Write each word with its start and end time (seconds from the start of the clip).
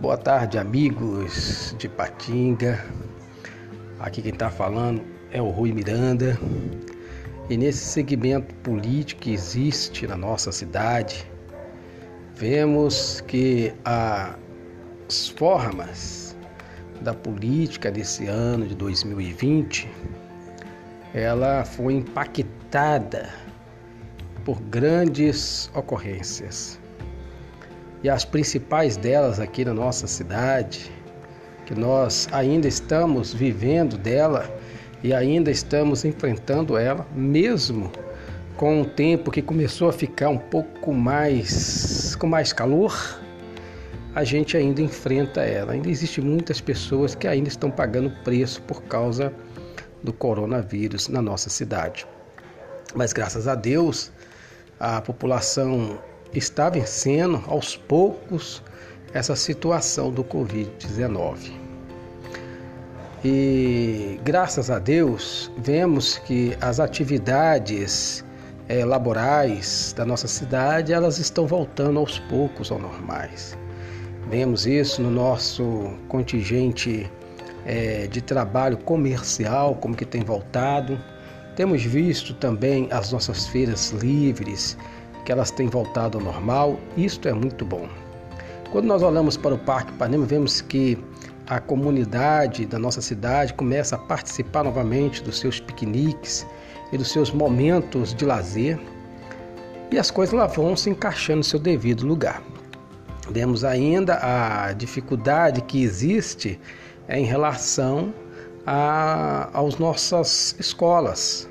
Boa 0.00 0.16
tarde, 0.16 0.56
amigos 0.56 1.76
de 1.76 1.86
Patinga. 1.86 2.82
Aqui 3.98 4.22
quem 4.22 4.32
está 4.32 4.48
falando 4.48 5.02
é 5.30 5.42
o 5.42 5.50
Rui 5.50 5.72
Miranda. 5.72 6.38
E 7.50 7.56
nesse 7.58 7.84
segmento 7.84 8.54
político 8.62 9.20
que 9.20 9.30
existe 9.30 10.06
na 10.06 10.16
nossa 10.16 10.50
cidade, 10.52 11.30
vemos 12.34 13.20
que 13.26 13.74
as 13.84 15.28
formas 15.36 16.34
da 17.02 17.12
política 17.12 17.90
desse 17.90 18.26
ano 18.26 18.66
de 18.66 18.74
2020 18.74 19.86
ela 21.12 21.62
foi 21.62 21.92
impactada 21.92 23.28
por 24.46 24.62
grandes 24.62 25.70
ocorrências. 25.74 26.79
E 28.02 28.08
as 28.08 28.24
principais 28.24 28.96
delas 28.96 29.38
aqui 29.38 29.64
na 29.64 29.74
nossa 29.74 30.06
cidade, 30.06 30.90
que 31.66 31.74
nós 31.74 32.28
ainda 32.32 32.66
estamos 32.66 33.34
vivendo 33.34 33.98
dela 33.98 34.50
e 35.02 35.12
ainda 35.12 35.50
estamos 35.50 36.04
enfrentando 36.04 36.76
ela, 36.78 37.06
mesmo 37.14 37.90
com 38.56 38.82
o 38.82 38.84
tempo 38.84 39.30
que 39.30 39.40
começou 39.40 39.88
a 39.88 39.92
ficar 39.92 40.28
um 40.30 40.38
pouco 40.38 40.92
mais 40.92 42.14
com 42.16 42.26
mais 42.26 42.52
calor, 42.52 43.20
a 44.14 44.24
gente 44.24 44.56
ainda 44.56 44.82
enfrenta 44.82 45.42
ela. 45.42 45.72
Ainda 45.72 45.88
existe 45.88 46.20
muitas 46.20 46.60
pessoas 46.60 47.14
que 47.14 47.28
ainda 47.28 47.48
estão 47.48 47.70
pagando 47.70 48.10
preço 48.24 48.60
por 48.62 48.82
causa 48.82 49.32
do 50.02 50.12
coronavírus 50.12 51.08
na 51.08 51.22
nossa 51.22 51.48
cidade. 51.48 52.06
Mas 52.94 53.12
graças 53.12 53.46
a 53.46 53.54
Deus, 53.54 54.10
a 54.78 55.00
população 55.00 55.98
está 56.32 56.70
vencendo 56.70 57.42
aos 57.46 57.76
poucos 57.76 58.62
essa 59.12 59.34
situação 59.34 60.10
do 60.10 60.22
Covid-19. 60.22 61.52
E 63.24 64.18
graças 64.24 64.70
a 64.70 64.78
Deus, 64.78 65.50
vemos 65.58 66.18
que 66.18 66.56
as 66.60 66.80
atividades 66.80 68.24
é, 68.68 68.84
laborais 68.84 69.92
da 69.96 70.06
nossa 70.06 70.28
cidade 70.28 70.92
elas 70.92 71.18
estão 71.18 71.46
voltando 71.46 71.98
aos 71.98 72.18
poucos 72.18 72.70
ao 72.70 72.78
normais. 72.78 73.58
Vemos 74.30 74.64
isso 74.64 75.02
no 75.02 75.10
nosso 75.10 75.92
contingente 76.08 77.10
é, 77.66 78.06
de 78.06 78.22
trabalho 78.22 78.78
comercial, 78.78 79.74
como 79.74 79.96
que 79.96 80.04
tem 80.04 80.22
voltado. 80.22 80.98
Temos 81.56 81.82
visto 81.82 82.32
também 82.34 82.88
as 82.90 83.12
nossas 83.12 83.48
feiras 83.48 83.90
livres, 83.90 84.78
que 85.24 85.32
elas 85.32 85.50
têm 85.50 85.68
voltado 85.68 86.18
ao 86.18 86.24
normal. 86.24 86.78
Isto 86.96 87.28
é 87.28 87.32
muito 87.32 87.64
bom. 87.64 87.88
Quando 88.72 88.86
nós 88.86 89.02
olhamos 89.02 89.36
para 89.36 89.54
o 89.54 89.58
Parque 89.58 89.92
Ipanema, 89.92 90.24
vemos 90.26 90.60
que 90.60 90.98
a 91.46 91.58
comunidade 91.58 92.64
da 92.64 92.78
nossa 92.78 93.02
cidade 93.02 93.52
começa 93.54 93.96
a 93.96 93.98
participar 93.98 94.62
novamente 94.62 95.22
dos 95.22 95.40
seus 95.40 95.58
piqueniques 95.58 96.46
e 96.92 96.96
dos 96.96 97.10
seus 97.10 97.32
momentos 97.32 98.14
de 98.14 98.24
lazer 98.24 98.78
e 99.90 99.98
as 99.98 100.10
coisas 100.10 100.32
lá 100.32 100.46
vão 100.46 100.76
se 100.76 100.88
encaixando 100.88 101.38
no 101.38 101.44
seu 101.44 101.58
devido 101.58 102.06
lugar. 102.06 102.40
Vemos 103.30 103.64
ainda 103.64 104.18
a 104.22 104.72
dificuldade 104.72 105.60
que 105.62 105.82
existe 105.82 106.60
em 107.08 107.24
relação 107.24 108.14
às 108.64 109.78
nossas 109.78 110.54
escolas, 110.58 111.48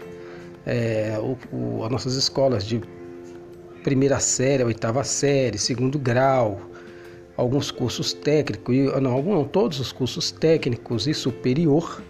é, 0.66 1.18
o, 1.20 1.38
o, 1.56 1.84
as 1.84 1.92
nossas 1.92 2.16
escolas 2.16 2.64
de 2.66 2.82
primeira 3.84 4.20
série, 4.20 4.64
oitava 4.64 5.04
série, 5.04 5.58
segundo 5.58 5.98
grau, 5.98 6.60
alguns 7.36 7.72
cursos 7.72 8.14
técnicos, 8.14 8.76
não, 9.02 9.22
não, 9.22 9.46
todos 9.46 9.80
os 9.80 9.92
cursos 9.92 10.32
técnicos 10.32 11.08
e 11.08 11.14
superior 11.14 12.02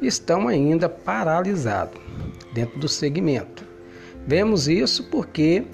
estão 0.00 0.46
ainda 0.46 0.88
paralisados 0.88 2.00
dentro 2.52 2.78
do 2.78 2.88
segmento. 2.88 3.66
Vemos 4.26 4.68
isso 4.68 5.04
porque 5.04 5.64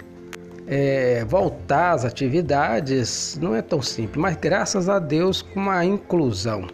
é, 0.66 1.24
voltar 1.24 1.92
às 1.92 2.04
atividades 2.04 3.38
não 3.40 3.54
é 3.54 3.60
tão 3.60 3.82
simples, 3.82 4.16
mas 4.16 4.36
graças 4.36 4.88
a 4.88 4.98
Deus, 4.98 5.42
com 5.42 5.68
a 5.70 5.84
inclusão 5.84 6.66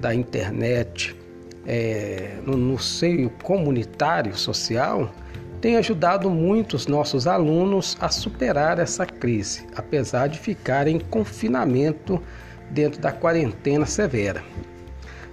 da 0.00 0.14
internet 0.14 1.14
é, 1.66 2.38
no, 2.44 2.56
no 2.56 2.78
seio 2.78 3.30
comunitário 3.42 4.36
social, 4.36 5.12
tem 5.60 5.76
ajudado 5.76 6.30
muito 6.30 6.74
os 6.74 6.86
nossos 6.86 7.26
alunos 7.26 7.96
a 8.00 8.08
superar 8.08 8.78
essa 8.78 9.04
crise, 9.04 9.66
apesar 9.76 10.28
de 10.28 10.38
ficarem 10.38 10.96
em 10.96 11.00
confinamento 11.00 12.20
dentro 12.70 13.00
da 13.00 13.12
quarentena 13.12 13.84
severa. 13.84 14.42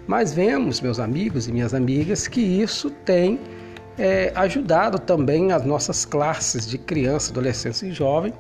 Mas 0.06 0.34
vemos, 0.34 0.82
meus 0.82 1.00
amigos 1.00 1.48
e 1.48 1.52
minhas 1.52 1.74
amigas, 1.74 2.28
que 2.28 2.42
isso 2.42 2.90
tem 2.90 3.40
é, 3.98 4.32
ajudado 4.36 5.00
também 5.00 5.52
as 5.52 5.66
nossas 5.66 6.06
classes 6.06 6.68
de 6.68 6.78
criança, 6.78 7.32
adolescência 7.32 7.88
e 7.88 7.92
jovem 7.92 8.34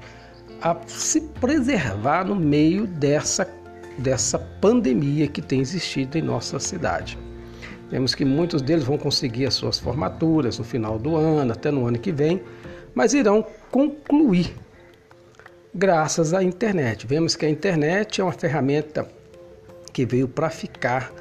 a 0.61 0.75
se 0.87 1.21
preservar 1.21 2.25
no 2.25 2.35
meio 2.35 2.87
dessa, 2.87 3.47
dessa 3.97 4.39
pandemia 4.39 5.27
que 5.27 5.41
tem 5.41 5.59
existido 5.59 6.17
em 6.17 6.21
nossa 6.21 6.59
cidade. 6.59 7.17
Vemos 7.89 8.13
que 8.13 8.25
muitos 8.25 8.61
deles 8.61 8.83
vão 8.83 8.97
conseguir 8.97 9.45
as 9.45 9.53
suas 9.53 9.79
formaturas 9.79 10.59
no 10.59 10.65
final 10.65 10.99
do 10.99 11.15
ano, 11.15 11.53
até 11.53 11.71
no 11.71 11.85
ano 11.85 11.97
que 11.97 12.11
vem, 12.11 12.41
mas 12.93 13.13
irão 13.13 13.45
concluir 13.71 14.53
graças 15.73 16.33
à 16.33 16.43
internet. 16.43 17.07
Vemos 17.07 17.35
que 17.35 17.45
a 17.45 17.49
internet 17.49 18.19
é 18.19 18.23
uma 18.23 18.33
ferramenta 18.33 19.07
que 19.93 20.05
veio 20.05 20.27
para 20.27 20.49
ficar 20.49 21.11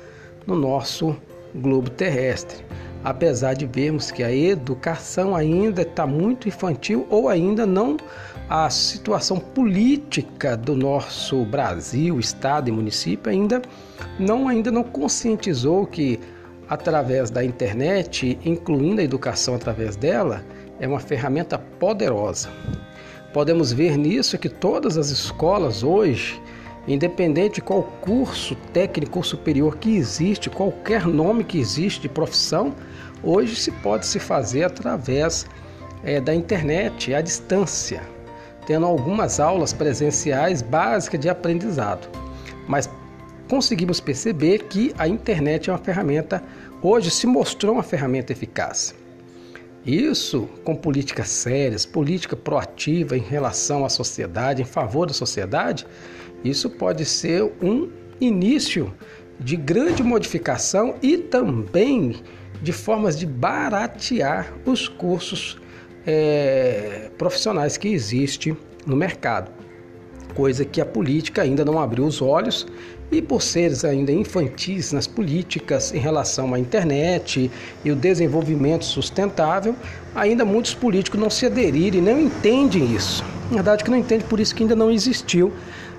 no 0.47 0.57
nosso 0.57 1.17
globo 1.55 1.91
terrestre. 1.91 2.65
Apesar 3.05 3.55
de 3.55 3.67
vermos 3.67 4.11
que 4.11 4.23
a 4.23 4.35
educação 4.35 5.37
ainda 5.37 5.83
está 5.83 6.07
muito 6.07 6.49
infantil 6.49 7.07
ou 7.09 7.29
ainda 7.29 7.65
não 7.65 7.97
a 8.49 8.69
situação 8.71 9.39
política 9.39 10.57
do 10.57 10.75
nosso 10.75 11.45
Brasil, 11.45 12.19
estado 12.19 12.69
e 12.69 12.73
município 12.73 13.31
ainda 13.31 13.63
não 14.19 14.49
ainda 14.49 14.71
não 14.71 14.83
conscientizou 14.83 15.87
que 15.87 16.19
através 16.69 17.31
da 17.31 17.45
internet, 17.45 18.39
incluindo 18.45 19.01
a 19.01 19.05
educação 19.05 19.55
através 19.55 19.97
dela, 19.97 20.45
é 20.81 20.87
uma 20.87 21.01
ferramenta 21.01 21.59
poderosa. 21.59 22.51
Podemos 23.33 23.73
ver 23.73 23.97
nisso 23.97 24.39
que 24.39 24.49
todas 24.49 24.97
as 24.97 25.11
escolas 25.11 25.83
hoje, 25.83 26.41
independente 26.89 27.57
de 27.57 27.61
qual 27.61 27.83
curso 28.01 28.57
técnico 28.73 29.23
superior 29.23 29.77
que 29.77 29.97
existe, 29.97 30.49
qualquer 30.49 31.07
nome 31.07 31.45
que 31.45 31.59
existe 31.59 32.03
de 32.03 32.09
profissão, 32.09 32.75
hoje 33.23 33.57
se 33.57 33.71
pode 33.71 34.07
se 34.07 34.19
fazer 34.19 34.65
através 34.65 35.47
é, 36.05 36.21
da 36.21 36.35
internet, 36.35 37.15
à 37.15 37.21
distância, 37.21 38.03
tendo 38.67 38.87
algumas 38.87 39.41
aulas 39.41 39.73
presenciais 39.73 40.63
básicas 40.63 41.21
de 41.21 41.29
aprendizado. 41.29 42.09
Mas 42.67 42.89
conseguimos 43.49 44.01
perceber 44.01 44.65
que 44.65 44.93
a 44.99 45.07
internet 45.07 45.71
é 45.71 45.73
uma 45.73 45.79
ferramenta, 45.79 46.43
hoje 46.83 47.11
se 47.11 47.27
mostrou 47.27 47.75
uma 47.75 47.83
ferramenta 47.83 48.33
eficaz. 48.33 48.95
Isso 49.85 50.49
com 50.65 50.75
políticas 50.75 51.29
sérias, 51.29 51.87
política 51.87 52.35
proativa 52.35 53.17
em 53.17 53.21
relação 53.21 53.85
à 53.85 53.89
sociedade, 53.89 54.63
em 54.63 54.65
favor 54.65 55.07
da 55.07 55.15
sociedade, 55.15 55.87
isso 56.45 56.69
pode 56.69 57.05
ser 57.05 57.45
um 57.63 57.89
início 58.21 58.93
de 59.39 59.57
grande 59.57 60.03
modificação 60.03 60.97
e 61.03 61.17
também 61.17 62.23
de 62.61 62.73
formas 62.73 63.19
de 63.19 63.27
baratear 63.27 64.53
os 64.65 64.89
cursos 64.89 65.59
é, 66.07 67.11
profissionais 67.17 67.77
que 67.77 67.89
existem 67.89 68.57
no 68.87 68.97
mercado 68.97 69.56
coisa 70.37 70.67
que 70.67 70.83
a 70.83 70.85
política 70.85 71.41
ainda 71.41 71.65
não 71.65 71.81
abriu 71.81 72.05
os 72.05 72.21
olhos 72.21 72.67
e 73.11 73.23
por 73.23 73.41
seres 73.41 73.85
ainda 73.85 74.13
infantis 74.13 74.93
nas 74.93 75.07
políticas 75.07 75.95
em 75.95 75.99
relação 75.99 76.53
à 76.53 76.59
internet 76.59 77.51
e 77.83 77.91
o 77.91 77.97
desenvolvimento 77.97 78.85
sustentável, 78.85 79.75
ainda 80.15 80.45
muitos 80.45 80.75
políticos 80.75 81.19
não 81.19 81.31
se 81.31 81.47
aderiram 81.47 81.99
e 81.99 82.03
não 82.03 82.21
entendem 82.21 82.95
isso. 82.95 83.25
Na 83.51 83.57
verdade 83.57 83.83
que 83.83 83.91
não 83.91 83.97
entendem, 83.97 84.27
por 84.29 84.39
isso 84.39 84.55
que 84.55 84.63
ainda 84.63 84.77
não 84.77 84.91
existiu 84.91 85.53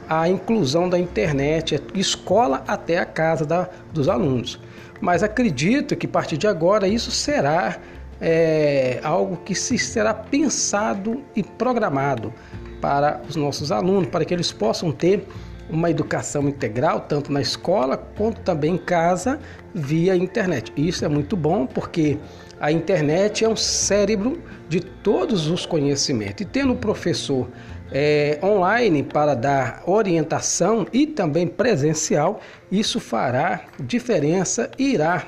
a 0.08 0.30
inclusão 0.30 0.88
da 0.88 1.00
internet, 1.00 1.82
escola 1.96 2.64
até 2.68 3.00
a 3.00 3.06
casa 3.06 3.46
da, 3.46 3.68
dos 3.92 4.08
alunos. 4.08 4.60
Mas 5.02 5.24
acredito 5.24 5.96
que 5.96 6.06
a 6.06 6.10
partir 6.10 6.38
de 6.38 6.48
agora 6.48 6.88
isso 6.88 7.10
será 7.10 7.78
é, 8.22 9.00
algo 9.04 9.38
que 9.38 9.56
se 9.56 9.78
será 9.78 10.14
pensado 10.14 11.24
e 11.36 11.42
programado 11.42 12.34
para 12.82 13.22
os 13.28 13.36
nossos 13.36 13.72
alunos, 13.72 14.10
para 14.10 14.26
que 14.26 14.34
eles 14.34 14.52
possam 14.52 14.92
ter 14.92 15.28
uma 15.70 15.90
educação 15.90 16.48
integral, 16.48 17.02
tanto 17.02 17.32
na 17.32 17.42
escola 17.42 17.98
quanto 17.98 18.40
também 18.42 18.76
em 18.76 18.78
casa, 18.78 19.40
via 19.74 20.16
internet. 20.16 20.72
Isso 20.78 21.04
é 21.04 21.08
muito 21.10 21.36
bom 21.36 21.66
porque 21.66 22.18
A 22.60 22.72
internet 22.72 23.46
é 23.46 23.50
um 23.50 23.56
cérebro 23.56 24.42
de 24.68 24.80
todos 24.80 25.48
os 25.48 25.66
conhecimentos. 25.66 26.42
E 26.42 26.46
tendo 26.46 26.74
o 26.74 26.76
professor 26.76 27.48
é, 27.92 28.40
online 28.44 29.04
para 29.04 29.36
dar 29.36 29.84
orientação 29.86 30.88
e 30.92 31.06
também 31.06 31.46
presencial, 31.48 32.42
isso 32.72 33.00
fará 33.00 33.62
diferença 33.80 34.72
e 34.78 34.94
irá 34.94 35.28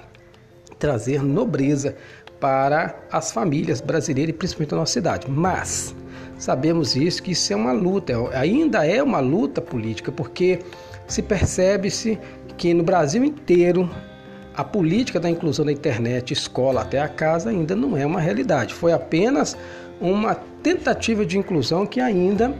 trazer 0.80 1.22
nobreza 1.22 1.96
para 2.40 2.96
as 3.12 3.32
famílias 3.32 3.80
brasileiras 3.80 4.34
e 4.34 4.38
principalmente 4.38 4.72
na 4.72 4.78
nossa 4.78 4.94
cidade. 4.94 5.30
Mas 5.30 5.96
sabemos 6.40 6.96
isso 6.96 7.22
que 7.22 7.32
isso 7.32 7.54
é 7.54 7.56
uma 7.56 7.74
luta, 7.74 8.14
ainda 8.34 8.88
é 8.88 9.04
uma 9.04 9.20
luta 9.20 9.62
política, 9.62 10.12
porque 10.12 10.60
se 11.08 11.22
percebe-se 11.22 12.18
que 12.58 12.74
no 12.74 12.84
Brasil 12.84 13.24
inteiro 13.24 13.88
a 14.56 14.64
política 14.64 15.20
da 15.20 15.30
inclusão 15.30 15.66
da 15.66 15.72
internet, 15.72 16.34
escola 16.34 16.82
até 16.82 17.00
a 17.00 17.08
casa, 17.08 17.50
ainda 17.50 17.76
não 17.76 17.96
é 17.96 18.06
uma 18.06 18.20
realidade. 18.20 18.74
Foi 18.74 18.92
apenas 18.92 19.56
uma 20.02 20.36
tentativa 20.64 21.26
de 21.26 21.38
inclusão 21.38 21.86
que 21.86 22.02
ainda 22.02 22.54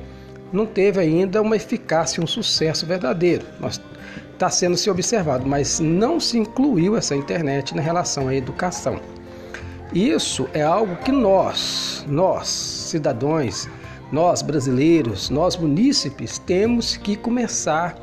não 0.52 0.66
teve 0.66 1.00
ainda 1.00 1.42
uma 1.42 1.56
eficácia, 1.56 2.24
um 2.24 2.28
sucesso 2.28 2.86
verdadeiro. 2.86 3.46
Está 4.34 4.50
sendo 4.50 4.78
se 4.78 4.90
observado, 4.90 5.46
mas 5.46 5.80
não 5.80 6.20
se 6.20 6.38
incluiu 6.38 6.96
essa 6.96 7.16
internet 7.16 7.76
na 7.76 7.82
relação 7.82 8.30
à 8.30 8.36
educação. 8.36 9.00
Isso 9.94 10.48
é 10.54 10.62
algo 10.62 10.96
que 10.98 11.12
nós, 11.12 12.06
nós, 12.08 12.48
cidadãos, 12.48 13.68
nós 14.12 14.44
brasileiros, 14.44 15.32
nós 15.32 15.58
munícipes, 15.58 16.38
temos 16.38 16.96
que 16.96 17.16
começar 17.16 17.96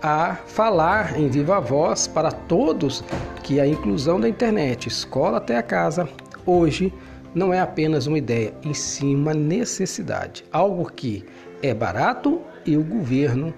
a 0.00 0.36
falar 0.46 1.18
em 1.18 1.28
viva 1.28 1.60
voz 1.60 2.06
para 2.06 2.30
todos 2.30 3.02
que 3.42 3.58
a 3.58 3.66
inclusão 3.66 4.20
da 4.20 4.28
internet, 4.28 4.86
escola 4.86 5.38
até 5.38 5.56
a 5.56 5.62
casa, 5.62 6.08
hoje 6.46 6.94
não 7.34 7.52
é 7.52 7.58
apenas 7.58 8.06
uma 8.06 8.18
ideia, 8.18 8.54
em 8.62 8.72
si 8.72 9.04
uma 9.04 9.34
necessidade, 9.34 10.44
algo 10.52 10.88
que 10.92 11.24
é 11.60 11.74
barato 11.74 12.40
e 12.64 12.76
o 12.76 12.84
governo 12.84 13.52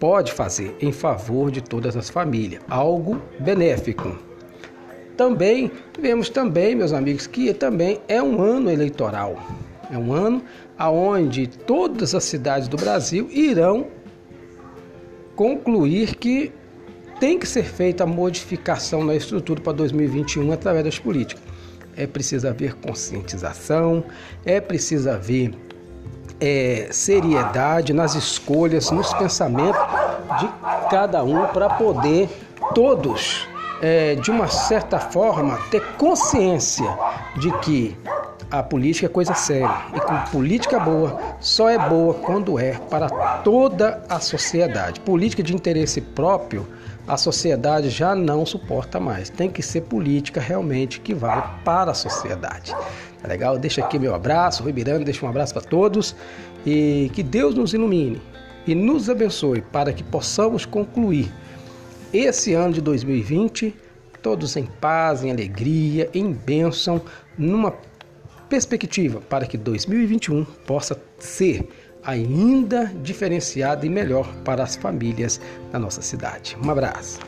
pode 0.00 0.32
fazer 0.32 0.74
em 0.80 0.90
favor 0.90 1.50
de 1.50 1.60
todas 1.60 1.98
as 1.98 2.08
famílias, 2.08 2.62
algo 2.68 3.20
benéfico. 3.40 4.16
Também 5.16 5.70
vemos 5.98 6.28
também, 6.28 6.74
meus 6.74 6.92
amigos, 6.92 7.26
que 7.26 7.52
também 7.54 8.00
é 8.08 8.22
um 8.22 8.42
ano 8.42 8.70
eleitoral. 8.70 9.36
É 9.90 9.96
um 9.96 10.12
ano 10.12 10.42
aonde 10.76 11.46
todas 11.46 12.14
as 12.14 12.24
cidades 12.24 12.66
do 12.68 12.76
Brasil 12.76 13.28
irão 13.30 13.86
concluir 15.36 16.16
que 16.16 16.52
tem 17.20 17.38
que 17.38 17.46
ser 17.46 17.64
feita 17.64 18.04
a 18.04 18.06
modificação 18.06 19.04
na 19.04 19.14
estrutura 19.14 19.60
para 19.60 19.72
2021 19.72 20.50
através 20.52 20.84
das 20.84 20.98
políticas. 20.98 21.42
É 21.96 22.06
preciso 22.08 22.48
haver 22.48 22.74
conscientização, 22.74 24.04
é 24.44 24.60
preciso 24.60 25.08
haver 25.08 25.54
é, 26.40 26.88
seriedade 26.90 27.92
nas 27.92 28.16
escolhas, 28.16 28.90
nos 28.90 29.14
pensamentos 29.14 29.80
de 30.40 30.48
cada 30.90 31.22
um 31.22 31.46
para 31.46 31.70
poder 31.70 32.28
todos 32.74 33.46
é, 33.84 34.14
de 34.14 34.30
uma 34.30 34.48
certa 34.48 34.98
forma, 34.98 35.58
ter 35.70 35.82
consciência 35.98 36.88
de 37.36 37.52
que 37.58 37.94
a 38.50 38.62
política 38.62 39.04
é 39.04 39.08
coisa 39.10 39.34
séria 39.34 39.70
e 39.94 40.00
que 40.00 40.30
política 40.30 40.80
boa 40.80 41.36
só 41.38 41.68
é 41.68 41.78
boa 41.78 42.14
quando 42.14 42.58
é 42.58 42.78
para 42.88 43.10
toda 43.42 44.02
a 44.08 44.18
sociedade. 44.20 45.00
Política 45.00 45.42
de 45.42 45.54
interesse 45.54 46.00
próprio, 46.00 46.66
a 47.06 47.18
sociedade 47.18 47.90
já 47.90 48.14
não 48.14 48.46
suporta 48.46 48.98
mais. 48.98 49.28
Tem 49.28 49.50
que 49.50 49.62
ser 49.62 49.82
política 49.82 50.40
realmente 50.40 50.98
que 50.98 51.12
vale 51.12 51.42
para 51.62 51.90
a 51.90 51.94
sociedade. 51.94 52.74
Tá 53.20 53.28
legal? 53.28 53.58
Deixa 53.58 53.84
aqui 53.84 53.98
meu 53.98 54.14
abraço, 54.14 54.62
Rui 54.62 54.72
Miranda, 54.72 55.04
deixa 55.04 55.26
um 55.26 55.28
abraço 55.28 55.52
para 55.52 55.62
todos 55.62 56.16
e 56.64 57.10
que 57.12 57.22
Deus 57.22 57.54
nos 57.54 57.74
ilumine 57.74 58.22
e 58.66 58.74
nos 58.74 59.10
abençoe 59.10 59.60
para 59.60 59.92
que 59.92 60.02
possamos 60.02 60.64
concluir 60.64 61.30
esse 62.14 62.54
ano 62.54 62.72
de 62.72 62.80
2020, 62.80 63.74
todos 64.22 64.56
em 64.56 64.64
paz, 64.64 65.24
em 65.24 65.32
alegria, 65.32 66.08
em 66.14 66.32
bênção, 66.32 67.02
numa 67.36 67.74
perspectiva 68.48 69.20
para 69.20 69.44
que 69.44 69.58
2021 69.58 70.44
possa 70.64 70.96
ser 71.18 71.68
ainda 72.04 72.84
diferenciado 73.02 73.84
e 73.84 73.88
melhor 73.88 74.32
para 74.44 74.62
as 74.62 74.76
famílias 74.76 75.40
da 75.72 75.78
nossa 75.78 76.02
cidade. 76.02 76.56
Um 76.64 76.70
abraço. 76.70 77.18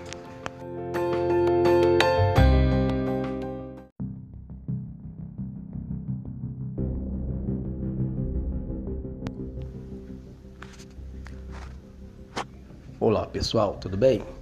Olá 13.00 13.26
pessoal, 13.26 13.76
tudo 13.80 13.96
bem? 13.96 14.35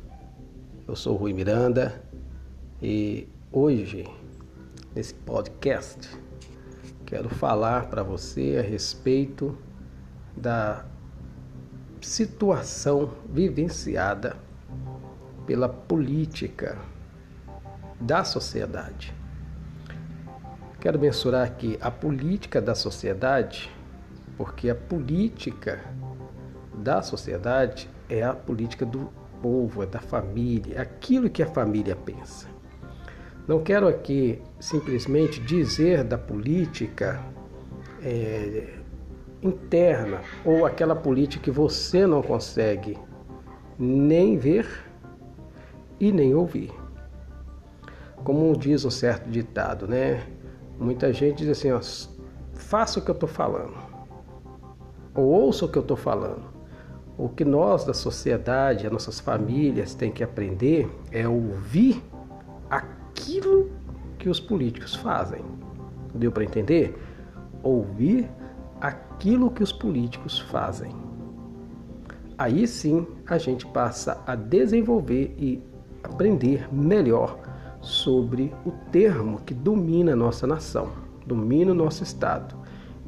Eu 0.87 0.95
sou 0.95 1.17
Rui 1.17 1.33
Miranda 1.33 2.05
e 2.83 3.27
hoje, 3.51 4.05
nesse 4.95 5.15
podcast, 5.15 6.11
quero 7.07 7.31
falar 7.31 7.87
para 7.89 8.03
você 8.03 8.59
a 8.59 8.63
respeito 8.63 9.57
da 10.37 10.85
situação 12.03 13.15
vivenciada 13.31 14.37
pela 15.47 15.71
política 15.71 16.77
da 17.99 18.23
sociedade. 18.23 19.15
Quero 20.81 20.99
mensurar 20.99 21.47
aqui 21.47 21.79
a 21.81 21.91
política 21.91 22.61
da 22.61 22.75
sociedade, 22.75 23.71
porque 24.37 24.69
a 24.69 24.75
política 24.75 25.83
da 26.75 27.01
sociedade 27.01 27.89
é 28.07 28.23
a 28.23 28.35
política 28.35 28.85
do 28.85 29.24
povo, 29.45 29.83
é 29.83 29.87
da 29.87 30.01
família, 30.01 30.81
aquilo 30.81 31.29
que 31.29 31.43
a 31.43 31.47
família 31.47 31.95
pensa. 31.95 32.49
Não 33.47 33.63
quero 33.63 33.87
aqui 33.87 34.41
simplesmente 34.59 35.39
dizer 35.39 36.03
da 36.03 36.17
política 36.17 37.23
é, 38.03 38.79
interna 39.43 40.23
ou 40.47 40.65
aquela 40.65 40.97
política 40.97 41.45
que 41.45 41.51
você 41.51 42.07
não 42.07 42.23
consegue 42.23 42.99
nem 43.79 44.39
ver 44.39 44.67
e 46.01 46.11
nem 46.11 46.35
ouvir. 46.35 46.73
Como 48.25 48.57
diz 48.57 48.87
um 48.87 48.91
certo 48.91 49.29
ditado, 49.29 49.87
né? 49.87 50.27
Muita 50.79 51.13
gente 51.13 51.45
diz 51.45 51.51
assim, 51.51 51.71
ó, 51.71 51.81
faça 52.55 52.99
o 52.99 53.03
que 53.03 53.11
eu 53.11 53.15
estou 53.15 53.29
falando, 53.29 53.77
ou 55.15 55.27
ouça 55.27 55.67
o 55.67 55.69
que 55.69 55.77
eu 55.77 55.83
estou 55.83 55.99
falando. 55.99 56.54
O 57.17 57.29
que 57.29 57.45
nós 57.45 57.85
da 57.85 57.95
sociedade, 57.95 58.87
as 58.87 58.93
nossas 58.93 59.21
famílias 59.21 59.95
têm 59.95 60.11
que 60.11 60.25
aprender 60.25 60.91
é 61.13 61.29
ouvir 61.29 62.03
aquilo 62.69 63.71
que 64.19 64.29
os 64.29 64.41
políticos 64.41 64.97
fazem. 64.97 65.45
Deu 66.13 66.33
para 66.33 66.43
entender? 66.43 66.99
Ouvir 67.63 68.29
aquilo 68.81 69.51
que 69.51 69.63
os 69.63 69.73
políticos 69.73 70.41
fazem. 70.41 70.93
Aí 72.37 72.67
sim 72.67 73.07
a 73.29 73.39
gente 73.39 73.65
passa 73.67 74.21
a 74.27 74.35
desenvolver 74.35 75.37
e 75.39 75.63
aprender 76.03 76.69
melhor 76.75 77.39
sobre 77.81 78.53
o 78.67 78.73
termo 78.91 79.41
que 79.43 79.55
domina 79.55 80.15
a 80.15 80.17
nossa 80.17 80.49
nação, 80.49 80.91
domina 81.25 81.71
o 81.71 81.75
nosso 81.75 82.03
estado 82.03 82.57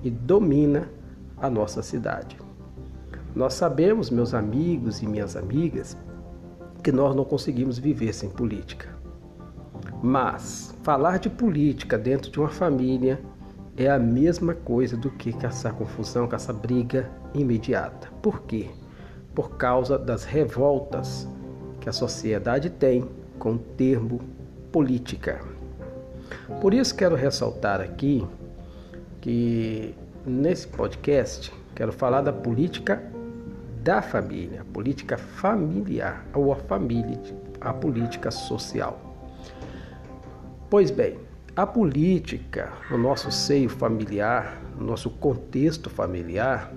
e 0.04 0.10
domina 0.10 0.88
a 1.36 1.50
nossa 1.50 1.82
cidade. 1.82 2.45
Nós 3.36 3.52
sabemos, 3.52 4.08
meus 4.08 4.32
amigos 4.32 5.02
e 5.02 5.06
minhas 5.06 5.36
amigas, 5.36 5.94
que 6.82 6.90
nós 6.90 7.14
não 7.14 7.22
conseguimos 7.22 7.78
viver 7.78 8.14
sem 8.14 8.30
política. 8.30 8.88
Mas 10.02 10.74
falar 10.82 11.18
de 11.18 11.28
política 11.28 11.98
dentro 11.98 12.30
de 12.30 12.40
uma 12.40 12.48
família 12.48 13.20
é 13.76 13.90
a 13.90 13.98
mesma 13.98 14.54
coisa 14.54 14.96
do 14.96 15.10
que 15.10 15.34
caçar 15.34 15.74
confusão, 15.74 16.26
caçar 16.26 16.56
briga 16.56 17.10
imediata. 17.34 18.08
Por 18.22 18.40
quê? 18.44 18.70
Por 19.34 19.58
causa 19.58 19.98
das 19.98 20.24
revoltas 20.24 21.28
que 21.78 21.90
a 21.90 21.92
sociedade 21.92 22.70
tem 22.70 23.06
com 23.38 23.52
o 23.52 23.58
termo 23.58 24.18
política. 24.72 25.42
Por 26.62 26.72
isso 26.72 26.96
quero 26.96 27.14
ressaltar 27.14 27.82
aqui 27.82 28.26
que 29.20 29.94
nesse 30.24 30.66
podcast 30.66 31.52
quero 31.74 31.92
falar 31.92 32.22
da 32.22 32.32
política 32.32 33.14
da 33.86 34.02
família, 34.02 34.62
a 34.62 34.64
política 34.64 35.16
familiar 35.16 36.26
ou 36.34 36.52
a 36.52 36.56
família, 36.56 37.20
a 37.60 37.72
política 37.72 38.32
social. 38.32 38.98
Pois 40.68 40.90
bem, 40.90 41.16
a 41.54 41.64
política 41.64 42.72
no 42.90 42.98
nosso 42.98 43.30
seio 43.30 43.68
familiar, 43.68 44.60
no 44.76 44.86
nosso 44.86 45.08
contexto 45.08 45.88
familiar, 45.88 46.72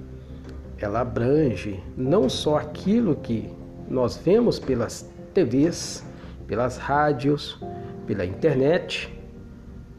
ela 0.78 1.00
abrange 1.00 1.84
não 1.98 2.30
só 2.30 2.58
aquilo 2.58 3.16
que 3.16 3.52
nós 3.90 4.16
vemos 4.16 4.60
pelas 4.60 5.10
TVs, 5.34 6.06
pelas 6.46 6.78
rádios, 6.78 7.60
pela 8.06 8.24
internet, 8.24 9.12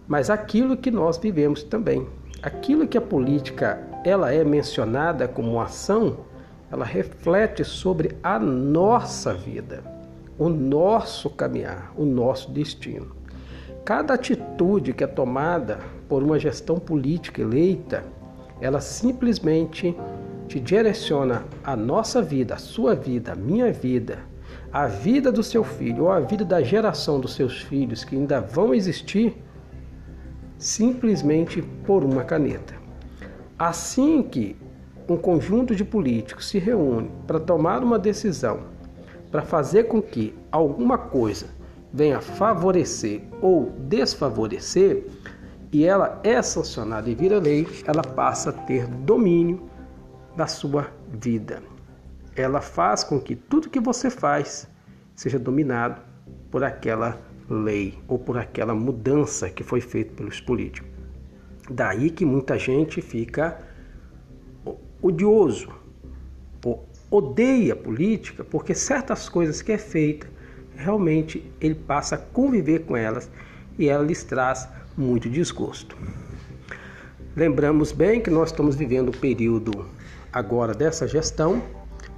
mas 0.06 0.30
aquilo 0.30 0.76
que 0.76 0.92
nós 0.92 1.18
vivemos 1.18 1.64
também. 1.64 2.06
Aquilo 2.40 2.86
que 2.86 2.96
a 2.96 3.00
política 3.02 3.82
ela 4.04 4.32
é 4.32 4.44
mencionada 4.44 5.26
como 5.26 5.60
ação, 5.60 6.29
ela 6.70 6.84
reflete 6.84 7.64
sobre 7.64 8.16
a 8.22 8.38
nossa 8.38 9.34
vida, 9.34 9.82
o 10.38 10.48
nosso 10.48 11.28
caminhar, 11.28 11.92
o 11.96 12.04
nosso 12.04 12.50
destino. 12.50 13.16
Cada 13.84 14.14
atitude 14.14 14.92
que 14.92 15.02
é 15.02 15.06
tomada 15.06 15.78
por 16.08 16.22
uma 16.22 16.38
gestão 16.38 16.78
política 16.78 17.42
eleita, 17.42 18.04
ela 18.60 18.80
simplesmente 18.80 19.96
te 20.46 20.60
direciona 20.60 21.44
a 21.64 21.74
nossa 21.74 22.22
vida, 22.22 22.54
a 22.54 22.58
sua 22.58 22.94
vida, 22.94 23.32
a 23.32 23.36
minha 23.36 23.72
vida, 23.72 24.18
a 24.72 24.86
vida 24.86 25.32
do 25.32 25.42
seu 25.42 25.64
filho 25.64 26.04
ou 26.04 26.12
a 26.12 26.20
vida 26.20 26.44
da 26.44 26.62
geração 26.62 27.18
dos 27.18 27.34
seus 27.34 27.62
filhos 27.62 28.04
que 28.04 28.14
ainda 28.14 28.40
vão 28.40 28.72
existir 28.74 29.36
simplesmente 30.58 31.62
por 31.62 32.04
uma 32.04 32.22
caneta. 32.22 32.74
Assim 33.58 34.22
que 34.22 34.56
um 35.10 35.16
conjunto 35.16 35.74
de 35.74 35.84
políticos 35.84 36.48
se 36.48 36.60
reúne 36.60 37.10
para 37.26 37.40
tomar 37.40 37.82
uma 37.82 37.98
decisão, 37.98 38.60
para 39.28 39.42
fazer 39.42 39.84
com 39.88 40.00
que 40.00 40.32
alguma 40.52 40.96
coisa 40.96 41.48
venha 41.92 42.20
favorecer 42.20 43.20
ou 43.42 43.72
desfavorecer, 43.88 45.04
e 45.72 45.84
ela 45.84 46.20
é 46.22 46.40
sancionada 46.40 47.10
e 47.10 47.14
vira 47.16 47.40
lei, 47.40 47.66
ela 47.84 48.02
passa 48.02 48.50
a 48.50 48.52
ter 48.52 48.86
domínio 48.86 49.68
da 50.36 50.46
sua 50.46 50.86
vida. 51.12 51.60
Ela 52.36 52.60
faz 52.60 53.02
com 53.02 53.20
que 53.20 53.34
tudo 53.34 53.68
que 53.68 53.80
você 53.80 54.10
faz 54.10 54.68
seja 55.16 55.40
dominado 55.40 56.00
por 56.52 56.62
aquela 56.62 57.18
lei 57.48 57.98
ou 58.06 58.16
por 58.16 58.38
aquela 58.38 58.76
mudança 58.76 59.50
que 59.50 59.64
foi 59.64 59.80
feita 59.80 60.14
pelos 60.14 60.40
políticos. 60.40 60.88
Daí 61.68 62.10
que 62.10 62.24
muita 62.24 62.56
gente 62.56 63.02
fica 63.02 63.69
odioso, 65.02 65.68
odeia 67.10 67.72
a 67.72 67.76
política, 67.76 68.44
porque 68.44 68.74
certas 68.74 69.28
coisas 69.28 69.60
que 69.60 69.72
é 69.72 69.78
feita, 69.78 70.28
realmente 70.76 71.44
ele 71.60 71.74
passa 71.74 72.14
a 72.14 72.18
conviver 72.18 72.80
com 72.80 72.96
elas 72.96 73.28
e 73.78 73.88
ela 73.88 74.04
lhes 74.04 74.22
traz 74.22 74.68
muito 74.96 75.28
desgosto. 75.28 75.96
Lembramos 77.34 77.90
bem 77.90 78.20
que 78.20 78.30
nós 78.30 78.50
estamos 78.50 78.76
vivendo 78.76 79.08
um 79.08 79.18
período 79.18 79.86
agora 80.32 80.72
dessa 80.72 81.06
gestão 81.08 81.62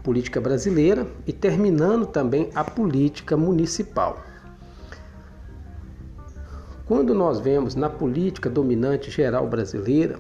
política 0.03 0.41
brasileira 0.41 1.07
e 1.27 1.33
terminando 1.33 2.07
também 2.07 2.51
a 2.55 2.65
política 2.65 3.37
municipal. 3.37 4.21
Quando 6.87 7.15
nós 7.15 7.41
vemos 7.41 7.75
na 7.75 7.89
política 7.89 8.51
dominante 8.51 9.11
geral 9.11 9.47
brasileira, 9.47 10.19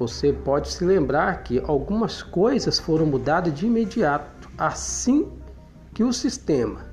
você 0.00 0.32
pode 0.32 0.72
se 0.72 0.82
lembrar 0.82 1.42
que 1.42 1.62
algumas 1.66 2.22
coisas 2.22 2.78
foram 2.78 3.04
mudadas 3.04 3.52
de 3.52 3.66
imediato, 3.66 4.48
assim 4.56 5.30
que 5.92 6.02
o 6.02 6.10
sistema 6.10 6.86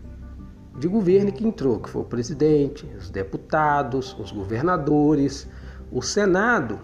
de 0.77 0.89
governo 0.89 1.31
que 1.31 1.47
entrou, 1.47 1.79
que 1.79 1.89
foi 1.89 2.01
o 2.01 2.05
presidente, 2.05 2.85
os 2.97 3.09
deputados, 3.09 4.13
os 4.19 4.29
governadores, 4.33 5.47
o 5.89 6.01
Senado, 6.01 6.81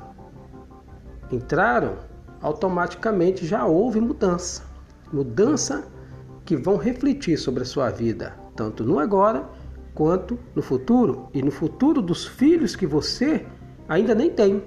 entraram 1.29 1.97
automaticamente 2.41 3.45
já 3.45 3.65
houve 3.65 3.99
mudança. 3.99 4.63
Mudança 5.11 5.85
que 6.45 6.55
vão 6.55 6.77
refletir 6.77 7.37
sobre 7.37 7.63
a 7.63 7.65
sua 7.65 7.89
vida, 7.89 8.33
tanto 8.55 8.85
no 8.85 8.97
agora 8.97 9.49
quanto 9.93 10.39
no 10.55 10.61
futuro 10.61 11.27
e 11.33 11.41
no 11.41 11.51
futuro 11.51 12.01
dos 12.01 12.25
filhos 12.25 12.77
que 12.77 12.87
você 12.87 13.45
ainda 13.89 14.15
nem 14.15 14.29
tem 14.29 14.63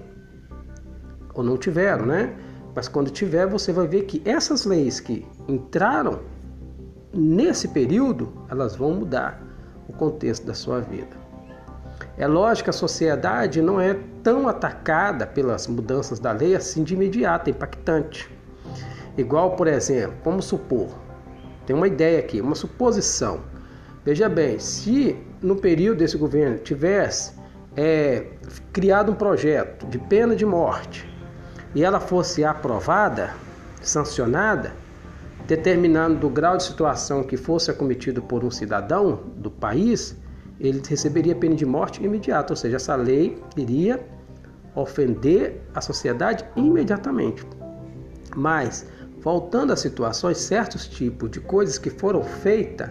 ou 1.40 1.44
não 1.44 1.56
tiveram, 1.56 2.06
né? 2.06 2.34
Mas 2.74 2.88
quando 2.88 3.10
tiver, 3.10 3.46
você 3.46 3.72
vai 3.72 3.86
ver 3.86 4.02
que 4.02 4.20
essas 4.24 4.64
leis 4.64 5.00
que 5.00 5.26
entraram 5.48 6.20
nesse 7.12 7.68
período, 7.68 8.32
elas 8.50 8.76
vão 8.76 8.92
mudar 8.92 9.42
o 9.88 9.92
contexto 9.92 10.46
da 10.46 10.52
sua 10.52 10.80
vida. 10.80 11.16
É 12.18 12.26
lógico 12.26 12.64
que 12.64 12.70
a 12.70 12.74
sociedade 12.74 13.62
não 13.62 13.80
é 13.80 13.98
tão 14.22 14.48
atacada 14.48 15.26
pelas 15.26 15.66
mudanças 15.66 16.18
da 16.18 16.32
lei 16.32 16.54
assim 16.54 16.84
de 16.84 16.94
imediato, 16.94 17.48
é 17.48 17.50
impactante. 17.50 18.30
Igual, 19.16 19.56
por 19.56 19.66
exemplo, 19.66 20.16
vamos 20.22 20.44
supor, 20.44 20.88
tem 21.64 21.74
uma 21.74 21.86
ideia 21.86 22.18
aqui, 22.18 22.40
uma 22.40 22.54
suposição. 22.54 23.40
Veja 24.04 24.28
bem, 24.28 24.58
se 24.58 25.16
no 25.40 25.56
período 25.56 25.98
desse 25.98 26.18
governo 26.18 26.58
tivesse 26.58 27.32
é, 27.74 28.26
criado 28.72 29.12
um 29.12 29.14
projeto 29.14 29.86
de 29.86 29.98
pena 29.98 30.36
de 30.36 30.44
morte 30.44 31.15
e 31.76 31.84
ela 31.84 32.00
fosse 32.00 32.42
aprovada, 32.42 33.34
sancionada, 33.82 34.72
determinando 35.46 36.26
o 36.26 36.30
grau 36.30 36.56
de 36.56 36.62
situação 36.62 37.22
que 37.22 37.36
fosse 37.36 37.70
acometido 37.70 38.22
por 38.22 38.42
um 38.42 38.50
cidadão 38.50 39.24
do 39.36 39.50
país, 39.50 40.16
ele 40.58 40.80
receberia 40.88 41.34
pena 41.34 41.54
de 41.54 41.66
morte 41.66 42.02
imediata, 42.02 42.54
ou 42.54 42.56
seja, 42.56 42.76
essa 42.76 42.96
lei 42.96 43.38
iria 43.58 44.02
ofender 44.74 45.60
a 45.74 45.82
sociedade 45.82 46.46
imediatamente. 46.56 47.46
Mas, 48.34 48.86
voltando 49.20 49.70
às 49.70 49.80
situações, 49.80 50.38
certos 50.38 50.88
tipos 50.88 51.30
de 51.30 51.40
coisas 51.40 51.76
que 51.76 51.90
foram 51.90 52.22
feitas, 52.24 52.88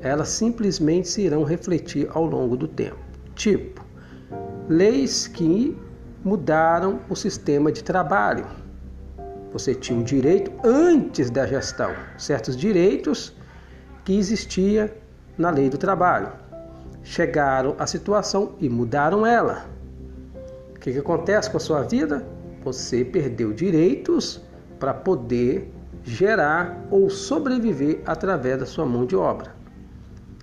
elas 0.00 0.30
simplesmente 0.30 1.06
se 1.06 1.22
irão 1.22 1.44
refletir 1.44 2.08
ao 2.12 2.26
longo 2.26 2.56
do 2.56 2.66
tempo. 2.66 2.98
Tipo, 3.36 3.80
leis 4.68 5.28
que 5.28 5.78
mudaram 6.24 7.00
o 7.08 7.14
sistema 7.14 7.70
de 7.70 7.84
trabalho. 7.84 8.46
Você 9.52 9.74
tinha 9.74 9.98
um 9.98 10.02
direito 10.02 10.50
antes 10.64 11.30
da 11.30 11.46
gestão, 11.46 11.92
certos 12.18 12.56
direitos 12.56 13.32
que 14.04 14.16
existia 14.16 14.96
na 15.38 15.50
lei 15.50 15.68
do 15.68 15.78
trabalho 15.78 16.44
chegaram 17.04 17.76
à 17.78 17.86
situação 17.86 18.54
e 18.58 18.68
mudaram 18.68 19.24
ela. 19.24 19.66
O 20.74 20.80
que, 20.80 20.92
que 20.92 20.98
acontece 20.98 21.50
com 21.50 21.58
a 21.58 21.60
sua 21.60 21.82
vida? 21.82 22.26
Você 22.64 23.04
perdeu 23.04 23.52
direitos 23.52 24.42
para 24.80 24.92
poder 24.92 25.70
gerar 26.02 26.86
ou 26.90 27.08
sobreviver 27.08 28.00
através 28.06 28.58
da 28.58 28.66
sua 28.66 28.84
mão 28.84 29.06
de 29.06 29.14
obra. 29.14 29.54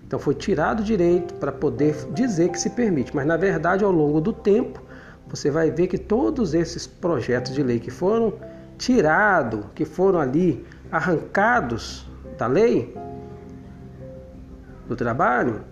Então 0.05 0.19
foi 0.19 0.35
tirado 0.35 0.81
o 0.81 0.83
direito 0.83 1.33
para 1.35 1.51
poder 1.51 1.95
dizer 2.13 2.49
que 2.49 2.59
se 2.59 2.69
permite, 2.69 3.15
mas 3.15 3.25
na 3.25 3.37
verdade 3.37 3.83
ao 3.83 3.91
longo 3.91 4.21
do 4.21 4.31
tempo 4.31 4.81
você 5.31 5.49
vai 5.49 5.71
ver 5.71 5.87
que 5.87 5.97
todos 5.97 6.53
esses 6.53 6.85
projetos 6.85 7.53
de 7.53 7.63
lei 7.63 7.79
que 7.79 7.89
foram 7.89 8.33
tirados, 8.77 9.63
que 9.73 9.85
foram 9.85 10.19
ali 10.19 10.65
arrancados 10.91 12.05
da 12.37 12.47
lei 12.47 12.93
do 14.87 14.95
trabalho, 14.95 15.63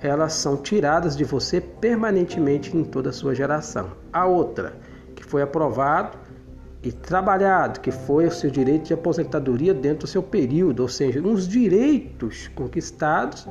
elas 0.00 0.34
são 0.34 0.58
tiradas 0.58 1.16
de 1.16 1.24
você 1.24 1.58
permanentemente 1.58 2.76
em 2.76 2.84
toda 2.84 3.08
a 3.08 3.12
sua 3.12 3.34
geração. 3.34 3.92
A 4.12 4.26
outra, 4.26 4.74
que 5.16 5.24
foi 5.24 5.40
aprovado 5.40 6.18
e 6.82 6.92
trabalhado, 6.92 7.80
que 7.80 7.90
foi 7.90 8.26
o 8.26 8.30
seu 8.30 8.50
direito 8.50 8.84
de 8.84 8.94
aposentadoria 8.94 9.72
dentro 9.72 10.00
do 10.00 10.06
seu 10.06 10.22
período, 10.22 10.80
ou 10.80 10.88
seja, 10.88 11.18
uns 11.18 11.48
direitos 11.48 12.48
conquistados 12.48 13.48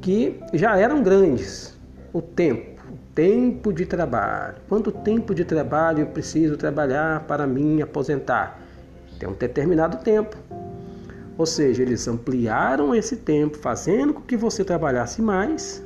que 0.00 0.40
já 0.52 0.76
eram 0.76 1.02
grandes. 1.04 1.78
O 2.12 2.20
tempo, 2.20 2.77
tempo 3.18 3.72
de 3.72 3.84
trabalho. 3.84 4.58
Quanto 4.68 4.92
tempo 4.92 5.34
de 5.34 5.44
trabalho 5.44 6.02
eu 6.02 6.06
preciso 6.06 6.56
trabalhar 6.56 7.24
para 7.26 7.48
me 7.48 7.82
aposentar? 7.82 8.62
Tem 9.18 9.28
um 9.28 9.32
determinado 9.32 9.96
tempo. 10.04 10.36
Ou 11.36 11.44
seja, 11.44 11.82
eles 11.82 12.06
ampliaram 12.06 12.94
esse 12.94 13.16
tempo, 13.16 13.58
fazendo 13.58 14.14
com 14.14 14.20
que 14.20 14.36
você 14.36 14.64
trabalhasse 14.64 15.20
mais 15.20 15.82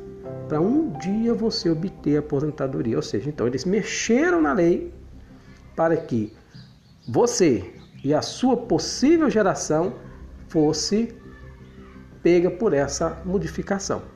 para 0.46 0.60
um 0.60 0.90
dia 0.98 1.32
você 1.32 1.70
obter 1.70 2.16
a 2.16 2.18
aposentadoria. 2.18 2.96
Ou 2.96 3.02
seja, 3.02 3.30
então 3.30 3.46
eles 3.46 3.64
mexeram 3.64 4.42
na 4.42 4.52
lei 4.52 4.92
para 5.74 5.96
que 5.96 6.34
você 7.08 7.72
e 8.04 8.12
a 8.12 8.20
sua 8.20 8.58
possível 8.58 9.30
geração 9.30 9.94
fosse 10.48 11.14
pega 12.22 12.50
por 12.50 12.74
essa 12.74 13.22
modificação. 13.24 14.11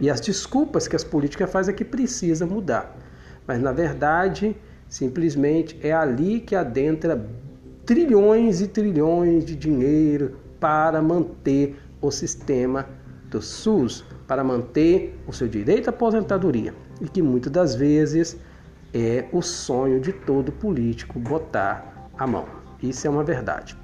E 0.00 0.10
as 0.10 0.20
desculpas 0.20 0.86
que 0.86 0.96
as 0.96 1.04
políticas 1.04 1.50
fazem 1.50 1.74
é 1.74 1.76
que 1.76 1.84
precisa 1.84 2.46
mudar. 2.46 2.96
Mas 3.46 3.60
na 3.60 3.72
verdade, 3.72 4.56
simplesmente 4.88 5.78
é 5.82 5.92
ali 5.92 6.40
que 6.40 6.54
adentra 6.54 7.26
trilhões 7.84 8.60
e 8.60 8.66
trilhões 8.66 9.44
de 9.44 9.54
dinheiro 9.54 10.36
para 10.60 11.00
manter 11.00 11.76
o 12.00 12.10
sistema 12.10 12.86
do 13.30 13.40
SUS, 13.40 14.04
para 14.26 14.42
manter 14.42 15.18
o 15.26 15.32
seu 15.32 15.48
direito 15.48 15.88
à 15.88 15.90
aposentadoria. 15.90 16.74
E 17.00 17.08
que 17.08 17.22
muitas 17.22 17.52
das 17.52 17.74
vezes 17.74 18.36
é 18.92 19.26
o 19.32 19.42
sonho 19.42 20.00
de 20.00 20.12
todo 20.12 20.52
político 20.52 21.18
botar 21.18 22.10
a 22.18 22.26
mão. 22.26 22.46
Isso 22.82 23.06
é 23.06 23.10
uma 23.10 23.24
verdade. 23.24 23.76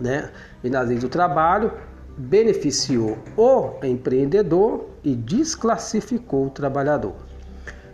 Né? 0.00 0.30
E 0.62 0.70
nas 0.70 0.88
leis 0.88 1.00
do 1.00 1.08
trabalho, 1.08 1.72
beneficiou 2.16 3.18
o 3.36 3.84
empreendedor 3.84 4.88
e 5.08 5.14
desclassificou 5.14 6.46
o 6.46 6.50
trabalhador. 6.50 7.14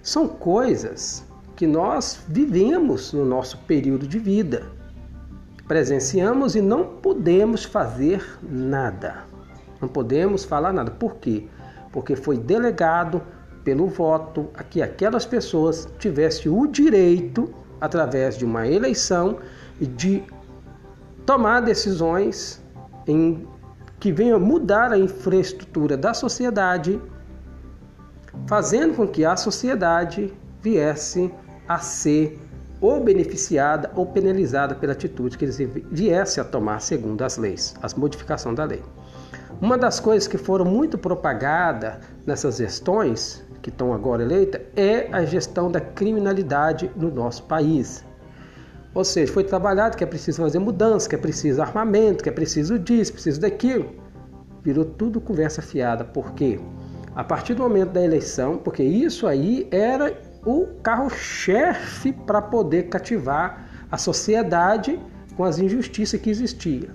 São 0.02 0.26
coisas 0.26 1.24
que 1.54 1.64
nós 1.64 2.18
vivemos 2.26 3.12
no 3.12 3.24
nosso 3.24 3.56
período 3.58 4.08
de 4.08 4.18
vida. 4.18 4.66
Presenciamos 5.68 6.56
e 6.56 6.60
não 6.60 6.84
podemos 6.96 7.64
fazer 7.64 8.36
nada. 8.42 9.24
Não 9.80 9.88
podemos 9.88 10.44
falar 10.44 10.72
nada. 10.72 10.90
Por 10.90 11.14
quê? 11.16 11.46
Porque 11.92 12.16
foi 12.16 12.36
delegado 12.36 13.22
pelo 13.62 13.86
voto 13.86 14.48
a 14.54 14.64
que 14.64 14.82
aquelas 14.82 15.24
pessoas 15.24 15.88
tivessem 16.00 16.50
o 16.50 16.66
direito, 16.66 17.48
através 17.80 18.36
de 18.36 18.44
uma 18.44 18.66
eleição, 18.66 19.38
de 19.80 20.24
tomar 21.24 21.60
decisões 21.60 22.60
em 23.06 23.46
que 24.04 24.12
venham 24.12 24.38
mudar 24.38 24.92
a 24.92 24.98
infraestrutura 24.98 25.96
da 25.96 26.12
sociedade, 26.12 27.00
fazendo 28.46 28.94
com 28.94 29.08
que 29.08 29.24
a 29.24 29.34
sociedade 29.34 30.30
viesse 30.60 31.32
a 31.66 31.78
ser 31.78 32.38
ou 32.82 33.02
beneficiada 33.02 33.90
ou 33.96 34.04
penalizada 34.04 34.74
pela 34.74 34.92
atitude 34.92 35.38
que 35.38 35.46
eles 35.46 35.56
viessem 35.90 36.42
a 36.42 36.44
tomar 36.44 36.82
segundo 36.82 37.22
as 37.22 37.38
leis, 37.38 37.74
as 37.82 37.94
modificações 37.94 38.54
da 38.54 38.64
lei. 38.64 38.82
Uma 39.58 39.78
das 39.78 40.00
coisas 40.00 40.28
que 40.28 40.36
foram 40.36 40.66
muito 40.66 40.98
propagadas 40.98 41.94
nessas 42.26 42.58
gestões 42.58 43.42
que 43.62 43.70
estão 43.70 43.94
agora 43.94 44.22
eleitas 44.22 44.60
é 44.76 45.08
a 45.12 45.24
gestão 45.24 45.70
da 45.70 45.80
criminalidade 45.80 46.90
no 46.94 47.10
nosso 47.10 47.44
país. 47.44 48.04
Ou 48.94 49.04
seja, 49.04 49.32
foi 49.32 49.42
trabalhado 49.42 49.96
que 49.96 50.04
é 50.04 50.06
preciso 50.06 50.40
fazer 50.40 50.60
mudança, 50.60 51.08
que 51.08 51.16
é 51.16 51.18
preciso 51.18 51.60
armamento, 51.60 52.22
que 52.22 52.28
é 52.28 52.32
preciso 52.32 52.78
disso, 52.78 53.12
preciso 53.12 53.40
daquilo. 53.40 53.92
Virou 54.62 54.84
tudo 54.84 55.20
conversa 55.20 55.60
fiada. 55.60 56.04
Por 56.04 56.32
quê? 56.32 56.60
A 57.14 57.24
partir 57.24 57.54
do 57.54 57.62
momento 57.62 57.90
da 57.90 58.04
eleição, 58.04 58.56
porque 58.56 58.82
isso 58.82 59.26
aí 59.26 59.66
era 59.70 60.16
o 60.46 60.66
carro-chefe 60.82 62.12
para 62.12 62.40
poder 62.40 62.84
cativar 62.84 63.68
a 63.90 63.98
sociedade 63.98 65.00
com 65.36 65.42
as 65.42 65.58
injustiças 65.58 66.20
que 66.20 66.30
existiam. 66.30 66.90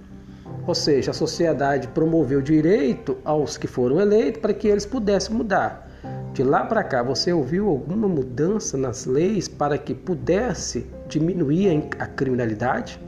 Ou 0.66 0.76
seja, 0.76 1.12
a 1.12 1.14
sociedade 1.14 1.88
promoveu 1.90 2.42
direito 2.42 3.18
aos 3.26 3.58
que 3.58 3.68
foram 3.68 4.00
eleitos 4.00 4.42
para 4.42 4.54
que 4.54 4.68
eles 4.68 4.86
pudessem 4.86 5.36
mudar. 5.36 5.89
De 6.34 6.44
lá 6.44 6.64
para 6.64 6.84
cá, 6.84 7.04
você 7.04 7.34
ouviu 7.34 7.68
alguma 7.68 8.08
mudança 8.08 8.78
nas 8.78 9.06
leis 9.06 9.48
para 9.48 9.78
que 9.78 9.94
pudesse 9.94 10.86
diminuir 11.08 11.90
a 11.98 12.06
criminalidade? 12.06 13.00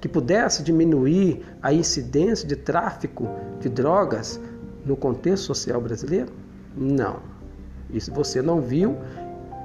Que 0.00 0.08
pudesse 0.08 0.62
diminuir 0.62 1.44
a 1.62 1.72
incidência 1.72 2.48
de 2.48 2.56
tráfico 2.56 3.28
de 3.60 3.68
drogas 3.68 4.40
no 4.84 4.96
contexto 4.96 5.44
social 5.44 5.80
brasileiro? 5.80 6.32
Não. 6.76 7.20
Isso 7.90 8.10
você 8.10 8.40
não 8.42 8.60
viu 8.60 8.96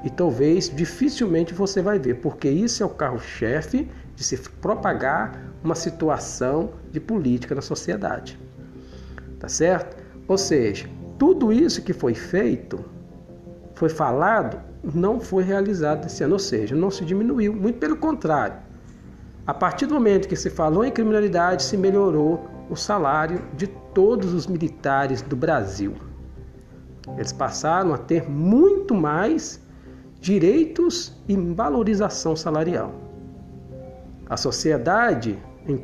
e 0.04 0.10
talvez 0.10 0.70
dificilmente 0.70 1.54
você 1.54 1.82
vai 1.82 1.98
ver, 1.98 2.16
porque 2.16 2.50
isso 2.50 2.84
é 2.84 2.86
o 2.86 2.90
carro-chefe 2.90 3.90
de 4.16 4.24
se 4.24 4.38
propagar 4.62 5.42
uma 5.64 5.76
situação 5.76 6.72
de 6.92 7.00
política 7.00 7.56
na 7.56 7.62
sociedade. 7.62 8.40
Tá 9.40 9.48
certo? 9.48 9.98
Ou 10.28 10.38
seja, 10.38 10.88
tudo 11.18 11.52
isso 11.52 11.82
que 11.82 11.94
foi 11.94 12.14
feito, 12.14 12.84
foi 13.74 13.90
falado, 13.90 14.60
não 14.84 15.20
foi 15.20 15.44
realizado 15.44 16.06
esse 16.06 16.24
ano, 16.24 16.34
ou 16.34 16.40
seja, 16.40 16.76
não 16.76 16.90
se 16.90 17.04
diminuiu, 17.04 17.54
muito 17.54 17.80
pelo 17.80 17.98
contrário. 17.98 18.58
A 19.46 19.54
partir 19.54 19.86
do 19.86 19.94
momento 19.94 20.28
que 20.28 20.36
se 20.36 20.50
falou 20.50 20.84
em 20.84 20.92
criminalidade, 20.92 21.64
se 21.64 21.78
melhorou 21.78 22.46
o 22.70 22.76
salário 22.76 23.42
de 23.56 23.68
todos 23.94 24.34
os 24.34 24.46
militares 24.46 25.22
do 25.22 25.36
Brasil. 25.36 25.94
Eles 27.16 27.32
passaram 27.32 27.94
a 27.94 27.98
ter 27.98 28.30
muito 28.30 28.94
mais 28.94 29.62
direitos 30.20 31.16
e 31.28 31.36
valorização 31.38 32.36
salarial. 32.36 32.94
A 34.30 34.36
sociedade, 34.36 35.40
em 35.66 35.78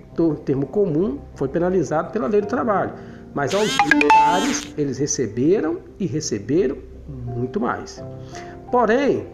termo 0.43 0.67
comum, 0.67 1.19
foi 1.35 1.47
penalizada 1.47 2.09
pela 2.09 2.27
lei 2.27 2.41
do 2.41 2.47
trabalho, 2.47 2.93
mas 3.33 3.53
aos 3.53 3.75
militares 3.91 4.73
eles 4.77 4.97
receberam 4.97 5.79
e 5.99 6.05
receberam 6.05 6.77
muito 7.07 7.59
mais. 7.59 8.03
Porém, 8.71 9.27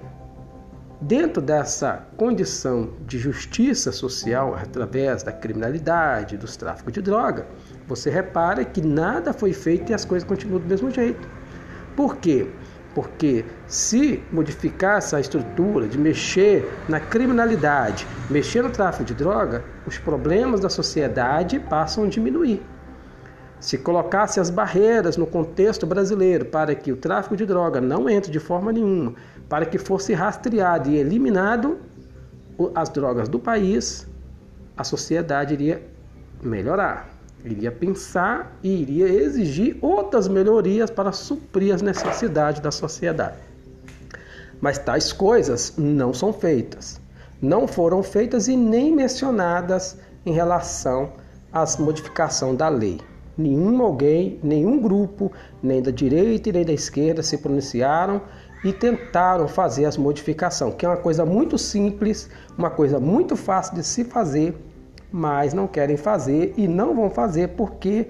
dentro 1.02 1.42
dessa 1.42 2.06
condição 2.18 2.90
de 3.06 3.18
justiça 3.18 3.92
social 3.92 4.56
através 4.56 5.24
da 5.24 5.32
criminalidade, 5.32 6.38
dos 6.38 6.58
tráficos 6.58 6.94
de 6.94 7.02
droga, 7.02 7.48
você 7.88 8.10
repara 8.10 8.66
que 8.66 8.82
nada 8.82 9.34
foi 9.34 9.54
feito 9.54 9.92
e 9.92 9.94
as 9.94 10.06
coisas 10.06 10.28
continuam 10.28 10.60
do 10.60 10.68
mesmo 10.68 10.92
jeito. 10.92 11.28
Por 11.96 12.18
quê? 12.18 12.48
Porque 12.94 13.46
se 13.68 14.22
modificar 14.32 14.98
essa 14.98 15.20
estrutura 15.20 15.88
de 15.88 15.98
mexer 15.98 16.70
na 16.88 17.00
criminalidade, 17.00 18.06
mexer 18.30 18.64
no 18.64 18.70
tráfico 18.70 19.04
de 19.04 19.14
droga, 19.14 19.64
os 19.86 19.98
problemas 19.98 20.60
da 20.60 20.70
sociedade 20.70 21.60
passam 21.60 22.06
a 22.06 22.08
diminuir. 22.08 22.62
Se 23.60 23.78
colocasse 23.78 24.39
as 24.39 24.50
barreiras 24.50 25.17
no 25.17 25.28
contexto 25.28 25.86
brasileiro 25.86 26.45
para 26.45 26.74
que 26.74 26.91
o 26.91 26.98
tráfico 26.98 27.36
de 27.36 27.45
droga 27.45 27.82
não 27.82 28.10
entre 28.10 28.32
de 28.32 28.39
forma 28.39 28.72
nenhuma, 28.72 29.15
para 29.48 29.65
que 29.65 29.78
fosse 29.78 30.13
rastreado 30.13 30.89
e 30.89 30.98
eliminado 30.98 31.78
as 32.74 32.89
drogas 32.89 33.28
do 33.28 33.39
país, 33.39 34.08
a 34.78 34.84
sociedade 34.84 35.54
iria 35.54 35.82
melhorar 36.41 37.19
iria 37.43 37.72
pensar 37.72 38.58
e 38.62 38.82
iria 38.82 39.08
exigir 39.08 39.78
outras 39.82 40.28
melhorias 40.28 40.89
para 40.89 41.12
suprir 41.12 41.74
as 41.74 41.82
necessidades 41.82 42.62
da 42.62 42.72
sociedade. 42.72 43.38
Mas 44.60 44.78
tais 44.78 45.13
coisas 45.13 45.74
não 45.78 46.13
são 46.13 46.34
feitas, 46.34 47.00
não 47.41 47.67
foram 47.67 48.04
feitas 48.04 48.48
e 48.48 48.58
nem 48.58 48.93
mencionadas 48.93 49.98
em 50.26 50.34
relação 50.34 51.13
às 51.52 51.78
modificação 51.78 52.54
da 52.54 52.67
lei. 52.67 53.00
Nenhum 53.39 53.82
alguém, 53.82 54.39
nenhum 54.43 54.80
grupo, 54.80 55.32
nem 55.63 55.82
da 55.82 55.89
direita 55.89 56.49
e 56.49 56.52
nem 56.52 56.65
da 56.65 56.73
esquerda 56.73 57.23
se 57.23 57.38
pronunciaram 57.38 58.21
e 58.63 58.71
tentaram 58.71 59.47
fazer 59.47 59.86
as 59.86 59.97
modificações, 59.97 60.75
que 60.75 60.86
é 60.86 60.89
uma 60.89 60.97
coisa 60.97 61.25
muito 61.25 61.58
simples, 61.58 62.30
uma 62.58 62.69
coisa 62.69 62.99
muito 62.99 63.36
fácil 63.36 63.73
de 63.75 63.84
se 63.84 64.04
fazer 64.04 64.54
mas 65.12 65.54
não 65.54 65.67
querem 65.67 65.97
fazer 65.97 66.54
e 66.58 66.67
não 66.67 66.95
vão 66.95 67.10
fazer 67.10 67.49
porque 67.49 68.08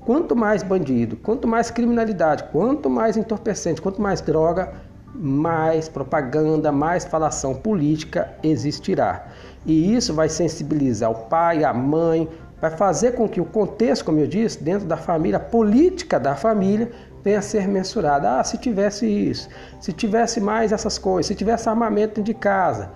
quanto 0.00 0.34
mais 0.34 0.62
bandido, 0.62 1.16
quanto 1.16 1.46
mais 1.46 1.70
criminalidade, 1.70 2.44
quanto 2.50 2.90
mais 2.90 3.16
entorpecente, 3.16 3.80
quanto 3.80 4.00
mais 4.00 4.20
droga, 4.20 4.72
mais 5.14 5.88
propaganda, 5.88 6.72
mais 6.72 7.04
falação 7.04 7.54
política 7.54 8.32
existirá. 8.42 9.26
E 9.66 9.94
isso 9.94 10.14
vai 10.14 10.28
sensibilizar 10.28 11.10
o 11.10 11.26
pai, 11.26 11.62
a 11.62 11.72
mãe, 11.72 12.28
vai 12.60 12.70
fazer 12.70 13.12
com 13.12 13.28
que 13.28 13.40
o 13.40 13.44
contexto, 13.44 14.04
como 14.04 14.18
eu 14.18 14.26
disse, 14.26 14.62
dentro 14.62 14.86
da 14.86 14.96
família, 14.96 15.38
a 15.38 15.40
política 15.40 16.20
da 16.20 16.36
família, 16.36 16.90
venha 17.22 17.38
a 17.38 17.42
ser 17.42 17.66
mensurada. 17.66 18.38
Ah, 18.38 18.44
se 18.44 18.58
tivesse 18.58 19.06
isso, 19.06 19.48
se 19.80 19.92
tivesse 19.92 20.40
mais 20.40 20.72
essas 20.72 20.98
coisas, 20.98 21.26
se 21.26 21.34
tivesse 21.34 21.68
armamento 21.68 22.22
de 22.22 22.34
casa. 22.34 22.90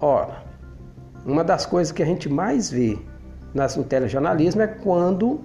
Ora, 0.00 0.42
uma 1.24 1.44
das 1.44 1.64
coisas 1.64 1.92
que 1.92 2.02
a 2.02 2.06
gente 2.06 2.28
mais 2.28 2.70
vê 2.70 2.98
no 3.54 3.84
telejornalismo 3.84 4.62
é 4.62 4.66
quando 4.66 5.40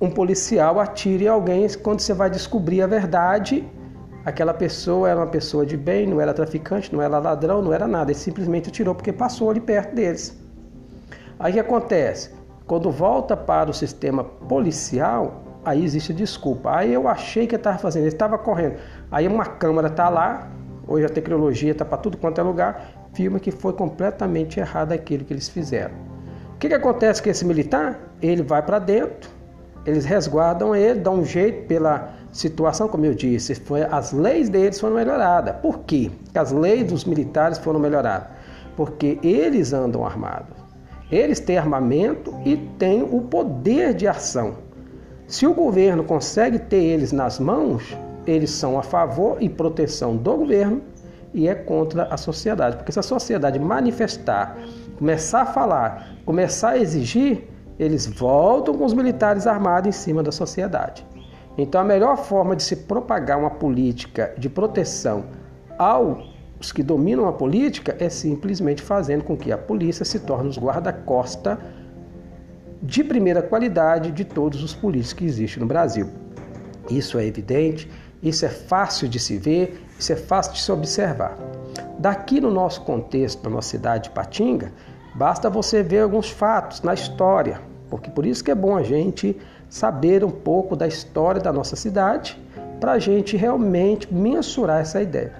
um 0.00 0.10
policial 0.10 0.78
atira 0.78 1.24
em 1.24 1.28
alguém 1.28 1.66
quando 1.82 2.00
você 2.00 2.12
vai 2.12 2.28
descobrir 2.28 2.82
a 2.82 2.86
verdade. 2.86 3.64
Aquela 4.24 4.52
pessoa 4.54 5.08
era 5.08 5.18
uma 5.18 5.26
pessoa 5.26 5.64
de 5.64 5.76
bem, 5.76 6.06
não 6.06 6.20
era 6.20 6.32
traficante, 6.34 6.92
não 6.94 7.02
era 7.02 7.18
ladrão, 7.18 7.62
não 7.62 7.72
era 7.72 7.88
nada. 7.88 8.12
Ele 8.12 8.18
simplesmente 8.18 8.68
atirou 8.68 8.94
porque 8.94 9.12
passou 9.12 9.50
ali 9.50 9.60
perto 9.60 9.94
deles. 9.94 10.38
Aí 11.38 11.50
o 11.50 11.54
que 11.54 11.60
acontece? 11.60 12.30
Quando 12.66 12.90
volta 12.90 13.36
para 13.36 13.70
o 13.70 13.74
sistema 13.74 14.22
policial, 14.24 15.42
aí 15.64 15.84
existe 15.84 16.12
desculpa. 16.12 16.76
Aí 16.76 16.92
eu 16.92 17.08
achei 17.08 17.46
que 17.46 17.56
estava 17.56 17.78
fazendo, 17.78 18.06
estava 18.06 18.38
correndo. 18.38 18.76
Aí 19.10 19.26
uma 19.26 19.44
câmera 19.44 19.88
está 19.88 20.08
lá, 20.08 20.48
hoje 20.86 21.06
a 21.06 21.08
tecnologia 21.08 21.72
está 21.72 21.84
para 21.84 21.98
tudo 21.98 22.16
quanto 22.16 22.40
é 22.40 22.44
lugar, 22.44 22.88
filma 23.12 23.38
que 23.38 23.50
foi 23.50 23.72
completamente 23.72 24.60
errado 24.60 24.92
aquilo 24.92 25.24
que 25.24 25.32
eles 25.32 25.48
fizeram. 25.48 25.94
O 26.54 26.58
que, 26.58 26.68
que 26.68 26.74
acontece 26.74 27.22
com 27.22 27.28
esse 27.28 27.44
militar? 27.44 27.98
Ele 28.20 28.42
vai 28.42 28.62
para 28.62 28.78
dentro, 28.78 29.28
eles 29.84 30.04
resguardam 30.04 30.74
ele, 30.74 31.00
dão 31.00 31.16
um 31.16 31.24
jeito 31.24 31.66
pela 31.66 32.10
situação, 32.30 32.88
como 32.88 33.04
eu 33.04 33.14
disse, 33.14 33.54
foi, 33.56 33.82
as 33.82 34.12
leis 34.12 34.48
deles 34.48 34.80
foram 34.80 34.94
melhoradas. 34.94 35.56
Por 35.56 35.80
quê? 35.80 36.10
As 36.34 36.52
leis 36.52 36.84
dos 36.84 37.04
militares 37.04 37.58
foram 37.58 37.80
melhoradas? 37.80 38.28
Porque 38.76 39.18
eles 39.22 39.72
andam 39.72 40.06
armados. 40.06 40.61
Eles 41.12 41.38
têm 41.38 41.58
armamento 41.58 42.34
e 42.42 42.56
têm 42.56 43.02
o 43.02 43.20
poder 43.20 43.92
de 43.92 44.08
ação. 44.08 44.54
Se 45.26 45.46
o 45.46 45.52
governo 45.52 46.02
consegue 46.02 46.58
ter 46.58 46.82
eles 46.82 47.12
nas 47.12 47.38
mãos, 47.38 47.96
eles 48.26 48.50
são 48.50 48.78
a 48.78 48.82
favor 48.82 49.36
e 49.38 49.48
proteção 49.48 50.16
do 50.16 50.38
governo 50.38 50.80
e 51.34 51.46
é 51.46 51.54
contra 51.54 52.04
a 52.04 52.16
sociedade. 52.16 52.76
Porque 52.76 52.90
se 52.90 52.98
a 52.98 53.02
sociedade 53.02 53.58
manifestar, 53.58 54.56
começar 54.98 55.42
a 55.42 55.46
falar, 55.46 56.16
começar 56.24 56.70
a 56.70 56.78
exigir, 56.78 57.46
eles 57.78 58.06
voltam 58.06 58.74
com 58.74 58.84
os 58.84 58.94
militares 58.94 59.46
armados 59.46 59.88
em 59.88 59.92
cima 59.92 60.22
da 60.22 60.32
sociedade. 60.32 61.06
Então, 61.58 61.80
a 61.80 61.84
melhor 61.84 62.16
forma 62.16 62.56
de 62.56 62.62
se 62.62 62.76
propagar 62.76 63.38
uma 63.38 63.50
política 63.50 64.32
de 64.38 64.48
proteção 64.48 65.24
ao 65.78 66.31
os 66.62 66.70
que 66.70 66.82
dominam 66.82 67.26
a 67.26 67.32
política 67.32 67.96
é 67.98 68.08
simplesmente 68.08 68.80
fazendo 68.80 69.24
com 69.24 69.36
que 69.36 69.50
a 69.50 69.58
polícia 69.58 70.04
se 70.04 70.20
torne 70.20 70.48
os 70.48 70.56
guarda-costa 70.56 71.58
de 72.80 73.02
primeira 73.02 73.42
qualidade 73.42 74.12
de 74.12 74.24
todos 74.24 74.62
os 74.62 74.72
políticos 74.72 75.12
que 75.12 75.24
existem 75.24 75.60
no 75.60 75.66
Brasil. 75.66 76.08
Isso 76.88 77.18
é 77.18 77.26
evidente, 77.26 77.90
isso 78.22 78.46
é 78.46 78.48
fácil 78.48 79.08
de 79.08 79.18
se 79.18 79.38
ver, 79.38 79.84
isso 79.98 80.12
é 80.12 80.16
fácil 80.16 80.52
de 80.52 80.60
se 80.60 80.70
observar. 80.70 81.36
Daqui 81.98 82.40
no 82.40 82.50
nosso 82.50 82.82
contexto, 82.82 83.42
na 83.42 83.56
nossa 83.56 83.70
cidade 83.70 84.04
de 84.04 84.10
Patinga, 84.10 84.72
basta 85.16 85.50
você 85.50 85.82
ver 85.82 86.02
alguns 86.02 86.30
fatos 86.30 86.80
na 86.80 86.94
história, 86.94 87.60
porque 87.90 88.08
por 88.08 88.24
isso 88.24 88.44
que 88.44 88.52
é 88.52 88.54
bom 88.54 88.76
a 88.76 88.84
gente 88.84 89.36
saber 89.68 90.22
um 90.22 90.30
pouco 90.30 90.76
da 90.76 90.86
história 90.86 91.40
da 91.40 91.52
nossa 91.52 91.74
cidade, 91.74 92.40
para 92.78 92.92
a 92.92 92.98
gente 93.00 93.36
realmente 93.36 94.12
mensurar 94.14 94.80
essa 94.80 95.02
ideia. 95.02 95.32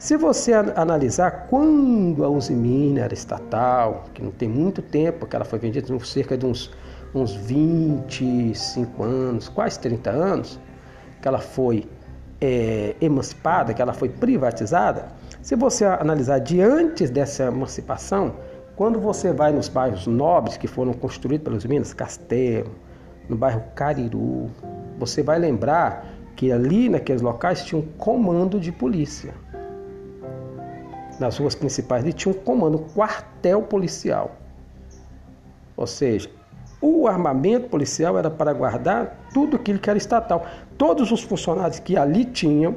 Se 0.00 0.16
você 0.16 0.54
analisar 0.54 1.46
quando 1.50 2.24
a 2.24 2.28
Usimina 2.30 3.02
era 3.02 3.12
estatal, 3.12 4.04
que 4.14 4.22
não 4.22 4.30
tem 4.30 4.48
muito 4.48 4.80
tempo, 4.80 5.26
que 5.26 5.36
ela 5.36 5.44
foi 5.44 5.58
vendida 5.58 5.86
cerca 6.02 6.38
de 6.38 6.46
uns, 6.46 6.70
uns 7.14 7.34
25 7.34 9.02
anos, 9.02 9.50
quase 9.50 9.78
30 9.78 10.08
anos, 10.08 10.58
que 11.20 11.28
ela 11.28 11.38
foi 11.38 11.86
é, 12.40 12.96
emancipada, 12.98 13.74
que 13.74 13.82
ela 13.82 13.92
foi 13.92 14.08
privatizada, 14.08 15.08
se 15.42 15.54
você 15.54 15.84
analisar 15.84 16.38
de 16.38 16.62
antes 16.62 17.10
dessa 17.10 17.44
emancipação, 17.44 18.36
quando 18.76 18.98
você 18.98 19.34
vai 19.34 19.52
nos 19.52 19.68
bairros 19.68 20.06
nobres 20.06 20.56
que 20.56 20.66
foram 20.66 20.94
construídos 20.94 21.44
pelos 21.44 21.66
Minas, 21.66 21.92
Castelo, 21.92 22.70
no 23.28 23.36
bairro 23.36 23.64
Cariru, 23.74 24.50
você 24.98 25.22
vai 25.22 25.38
lembrar 25.38 26.06
que 26.36 26.50
ali 26.50 26.88
naqueles 26.88 27.20
locais 27.20 27.62
tinha 27.64 27.78
um 27.78 27.86
comando 27.98 28.58
de 28.58 28.72
polícia 28.72 29.34
nas 31.20 31.36
ruas 31.36 31.54
principais 31.54 32.02
ele 32.02 32.12
tinha 32.12 32.34
um 32.34 32.38
comando, 32.38 32.78
um 32.78 32.88
quartel 32.94 33.62
policial. 33.62 34.36
Ou 35.76 35.86
seja, 35.86 36.28
o 36.80 37.06
armamento 37.06 37.68
policial 37.68 38.18
era 38.18 38.30
para 38.30 38.52
guardar 38.52 39.28
tudo 39.32 39.56
aquilo 39.56 39.78
que 39.78 39.88
era 39.88 39.98
estatal. 39.98 40.46
Todos 40.78 41.12
os 41.12 41.22
funcionários 41.22 41.78
que 41.78 41.96
ali 41.96 42.24
tinham, 42.24 42.74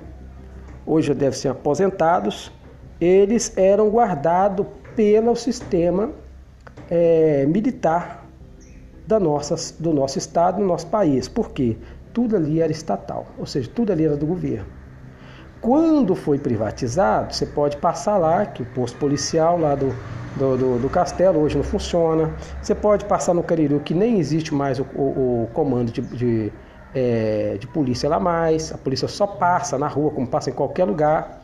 hoje 0.86 1.08
já 1.08 1.14
devem 1.14 1.40
ser 1.40 1.48
aposentados, 1.50 2.52
eles 3.00 3.58
eram 3.58 3.90
guardados 3.90 4.66
pelo 4.96 5.36
sistema 5.36 6.12
é, 6.90 7.46
militar 7.46 8.28
da 9.08 9.20
nossa, 9.20 9.56
do 9.82 9.94
nosso 9.94 10.18
estado, 10.18 10.58
do 10.58 10.66
nosso 10.66 10.88
país. 10.88 11.28
Por 11.28 11.52
quê? 11.52 11.78
Tudo 12.14 12.36
ali 12.36 12.62
era 12.62 12.72
estatal, 12.72 13.26
ou 13.38 13.46
seja, 13.46 13.70
tudo 13.74 13.92
ali 13.92 14.06
era 14.06 14.16
do 14.16 14.26
governo. 14.26 14.83
Quando 15.63 16.13
foi 16.13 16.38
privatizado, 16.38 17.34
você 17.34 17.45
pode 17.45 17.78
passar 17.78 18.17
lá, 18.17 18.45
que 18.45 18.62
o 18.62 18.65
posto 18.65 18.97
policial 18.97 19.58
lá 19.58 19.76
do, 19.76 19.95
do, 20.36 20.58
do, 20.58 20.80
do 20.80 20.89
castelo 20.89 21.39
hoje 21.39 21.56
não 21.56 21.63
funciona. 21.63 22.34
Você 22.62 22.76
pode 22.76 23.06
passar 23.06 23.34
no 23.34 23.41
Cariru, 23.41 23.80
que 23.80 23.93
nem 23.93 24.19
existe 24.19 24.54
mais 24.54 24.78
o, 24.78 24.86
o, 24.93 25.43
o 25.43 25.49
comando 25.54 25.89
de, 25.89 26.02
de, 26.02 26.52
é, 26.93 27.56
de 27.58 27.65
polícia 27.65 28.10
lá 28.10 28.19
mais. 28.19 28.73
A 28.73 28.78
polícia 28.78 29.08
só 29.08 29.26
passa 29.26 29.78
na 29.78 29.88
rua, 29.88 30.12
como 30.12 30.28
passa 30.28 30.49
em 30.49 30.54
qualquer 30.54 30.84
lugar. 30.84 31.41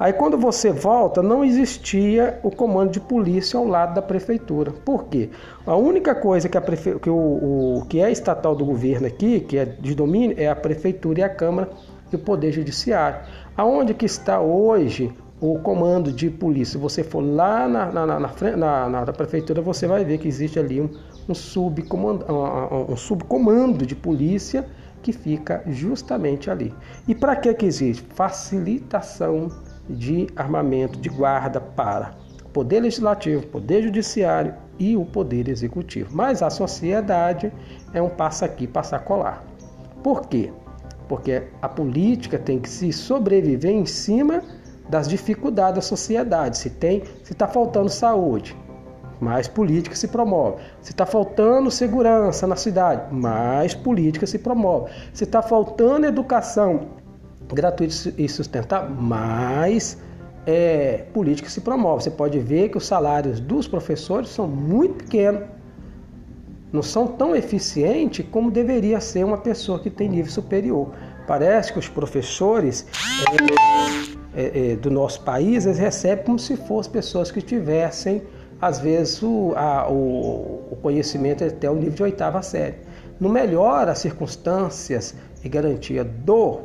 Aí 0.00 0.12
quando 0.14 0.36
você 0.36 0.72
volta, 0.72 1.22
não 1.22 1.44
existia 1.44 2.40
o 2.42 2.50
comando 2.50 2.90
de 2.90 2.98
polícia 2.98 3.56
ao 3.56 3.68
lado 3.68 3.94
da 3.94 4.02
prefeitura. 4.02 4.72
Por 4.72 5.04
quê? 5.04 5.30
A 5.64 5.76
única 5.76 6.12
coisa 6.12 6.48
que, 6.48 6.58
a 6.58 6.60
prefe... 6.60 6.98
que, 6.98 7.08
o, 7.08 7.14
o, 7.14 7.86
que 7.88 8.00
é 8.00 8.10
estatal 8.10 8.56
do 8.56 8.64
governo 8.64 9.06
aqui, 9.06 9.38
que 9.38 9.56
é 9.56 9.64
de 9.64 9.94
domínio, 9.94 10.34
é 10.36 10.48
a 10.48 10.56
prefeitura 10.56 11.20
e 11.20 11.22
a 11.22 11.28
Câmara 11.28 11.70
e 12.12 12.16
o 12.16 12.18
Poder 12.18 12.52
Judiciário. 12.52 13.20
Aonde 13.56 13.94
que 13.94 14.06
está 14.06 14.40
hoje 14.40 15.12
o 15.40 15.58
comando 15.58 16.12
de 16.12 16.30
polícia? 16.30 16.72
Se 16.72 16.78
você 16.78 17.02
for 17.02 17.20
lá 17.20 17.68
na, 17.68 17.90
na, 17.90 18.06
na, 18.06 18.88
na, 18.88 19.12
prefeitura, 19.12 19.62
você 19.62 19.86
vai 19.86 20.04
ver 20.04 20.18
que 20.18 20.28
existe 20.28 20.58
ali 20.58 20.80
um, 20.80 20.90
um, 21.28 21.34
subcomando, 21.34 22.24
um, 22.32 22.92
um 22.92 22.96
subcomando 22.96 23.86
de 23.86 23.94
polícia 23.94 24.66
que 25.02 25.12
fica 25.12 25.62
justamente 25.66 26.50
ali. 26.50 26.74
E 27.08 27.14
para 27.14 27.36
que, 27.36 27.52
que 27.54 27.66
existe? 27.66 28.04
Facilitação 28.14 29.48
de 29.88 30.28
armamento, 30.36 30.98
de 30.98 31.08
guarda 31.08 31.60
para 31.60 32.14
o 32.44 32.48
Poder 32.50 32.80
Legislativo, 32.80 33.46
Poder 33.46 33.82
Judiciário 33.82 34.54
e 34.78 34.96
o 34.96 35.04
Poder 35.04 35.48
Executivo. 35.48 36.10
Mas 36.12 36.42
a 36.42 36.50
sociedade 36.50 37.52
é 37.92 38.02
um 38.02 38.08
passa 38.08 38.44
aqui, 38.44 38.66
passa 38.66 38.98
colar. 38.98 39.44
Por 40.02 40.22
quê? 40.22 40.52
Porque 41.10 41.42
a 41.60 41.68
política 41.68 42.38
tem 42.38 42.60
que 42.60 42.68
se 42.68 42.92
sobreviver 42.92 43.72
em 43.72 43.84
cima 43.84 44.44
das 44.88 45.08
dificuldades 45.08 45.74
da 45.74 45.80
sociedade. 45.80 46.56
Se 46.56 46.70
tem, 46.70 47.02
se 47.24 47.32
está 47.32 47.48
faltando 47.48 47.88
saúde, 47.88 48.56
mais 49.20 49.48
política 49.48 49.96
se 49.96 50.06
promove. 50.06 50.62
Se 50.80 50.92
está 50.92 51.04
faltando 51.04 51.68
segurança 51.68 52.46
na 52.46 52.54
cidade, 52.54 53.12
mais 53.12 53.74
política 53.74 54.24
se 54.24 54.38
promove. 54.38 54.92
Se 55.12 55.24
está 55.24 55.42
faltando 55.42 56.06
educação 56.06 56.90
gratuita 57.52 57.92
e 58.16 58.28
sustentável, 58.28 58.94
mais 58.94 59.98
é, 60.46 61.06
política 61.12 61.50
se 61.50 61.60
promove. 61.60 62.04
Você 62.04 62.12
pode 62.12 62.38
ver 62.38 62.68
que 62.68 62.78
os 62.78 62.86
salários 62.86 63.40
dos 63.40 63.66
professores 63.66 64.28
são 64.28 64.46
muito 64.46 65.02
pequenos. 65.04 65.42
Não 66.72 66.82
são 66.82 67.06
tão 67.06 67.34
eficientes 67.34 68.24
como 68.30 68.50
deveria 68.50 69.00
ser 69.00 69.24
uma 69.24 69.38
pessoa 69.38 69.78
que 69.78 69.90
tem 69.90 70.08
nível 70.08 70.30
superior. 70.30 70.90
Parece 71.26 71.72
que 71.72 71.78
os 71.78 71.88
professores 71.88 72.86
é, 74.34 74.72
é, 74.72 74.76
do 74.76 74.90
nosso 74.90 75.22
país 75.22 75.66
eles 75.66 75.78
recebem 75.78 76.24
como 76.24 76.38
se 76.38 76.56
fossem 76.56 76.92
pessoas 76.92 77.30
que 77.30 77.42
tivessem, 77.42 78.22
às 78.60 78.78
vezes, 78.78 79.22
o, 79.22 79.52
a, 79.56 79.88
o, 79.90 80.68
o 80.70 80.78
conhecimento 80.82 81.42
até 81.42 81.68
o 81.68 81.74
nível 81.74 81.92
de 81.92 82.02
oitava 82.04 82.42
série. 82.42 82.76
Não 83.18 83.28
melhora 83.28 83.92
as 83.92 83.98
circunstâncias 83.98 85.14
e 85.42 85.48
garantia 85.48 86.04
do 86.04 86.60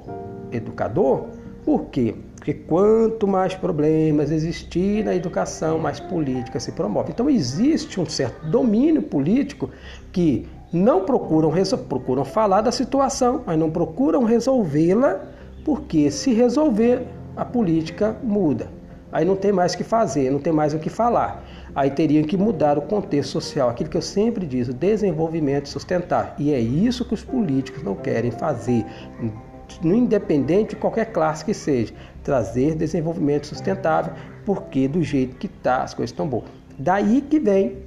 educador, 0.51 1.25
por 1.63 1.85
quê? 1.85 2.15
Porque 2.45 2.61
quanto 2.67 3.27
mais 3.27 3.55
problemas 3.55 4.29
existir 4.29 5.03
na 5.03 5.15
educação, 5.15 5.79
mais 5.79 5.99
política 5.99 6.59
se 6.59 6.71
promove. 6.71 7.09
Então 7.11 7.27
existe 7.27 7.99
um 7.99 8.05
certo 8.05 8.45
domínio 8.45 9.01
político 9.01 9.71
que 10.11 10.47
não 10.71 11.05
procuram, 11.05 11.51
procuram 11.89 12.23
falar 12.23 12.61
da 12.61 12.71
situação, 12.71 13.41
mas 13.47 13.57
não 13.57 13.71
procuram 13.71 14.23
resolvê-la, 14.23 15.21
porque 15.65 16.11
se 16.11 16.33
resolver, 16.33 17.07
a 17.35 17.43
política 17.43 18.15
muda. 18.21 18.69
Aí 19.11 19.25
não 19.25 19.35
tem 19.35 19.51
mais 19.51 19.73
o 19.73 19.77
que 19.77 19.83
fazer, 19.83 20.29
não 20.29 20.37
tem 20.39 20.53
mais 20.53 20.71
o 20.75 20.77
que 20.77 20.89
falar. 20.89 21.43
Aí 21.73 21.89
teriam 21.89 22.23
que 22.23 22.37
mudar 22.37 22.77
o 22.77 22.83
contexto 22.83 23.31
social, 23.31 23.69
aquilo 23.69 23.89
que 23.89 23.97
eu 23.97 24.03
sempre 24.03 24.45
digo, 24.45 24.71
desenvolvimento 24.71 25.67
sustentável. 25.67 26.33
E 26.37 26.53
é 26.53 26.59
isso 26.59 27.05
que 27.05 27.15
os 27.15 27.23
políticos 27.23 27.81
não 27.81 27.95
querem 27.95 28.29
fazer, 28.29 28.85
independente 29.83 30.71
de 30.71 30.75
qualquer 30.75 31.11
classe 31.11 31.43
que 31.43 31.53
seja, 31.53 31.93
trazer 32.23 32.75
desenvolvimento 32.75 33.47
sustentável, 33.47 34.13
porque 34.45 34.87
do 34.87 35.03
jeito 35.03 35.35
que 35.37 35.47
está 35.47 35.83
as 35.83 35.93
coisas 35.93 36.11
estão 36.11 36.27
boas. 36.27 36.45
Daí 36.77 37.21
que 37.21 37.39
vem 37.39 37.77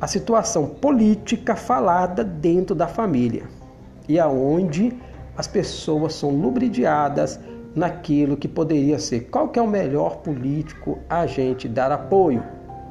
a 0.00 0.06
situação 0.06 0.66
política 0.66 1.56
falada 1.56 2.22
dentro 2.22 2.74
da 2.74 2.86
família 2.86 3.44
e 4.08 4.18
aonde 4.18 4.92
as 5.36 5.46
pessoas 5.46 6.14
são 6.14 6.30
lubridiadas 6.30 7.40
naquilo 7.74 8.36
que 8.36 8.46
poderia 8.46 8.98
ser 8.98 9.28
qual 9.30 9.48
que 9.48 9.58
é 9.58 9.62
o 9.62 9.66
melhor 9.66 10.18
político 10.18 10.98
a 11.08 11.26
gente 11.26 11.68
dar 11.68 11.90
apoio. 11.90 12.42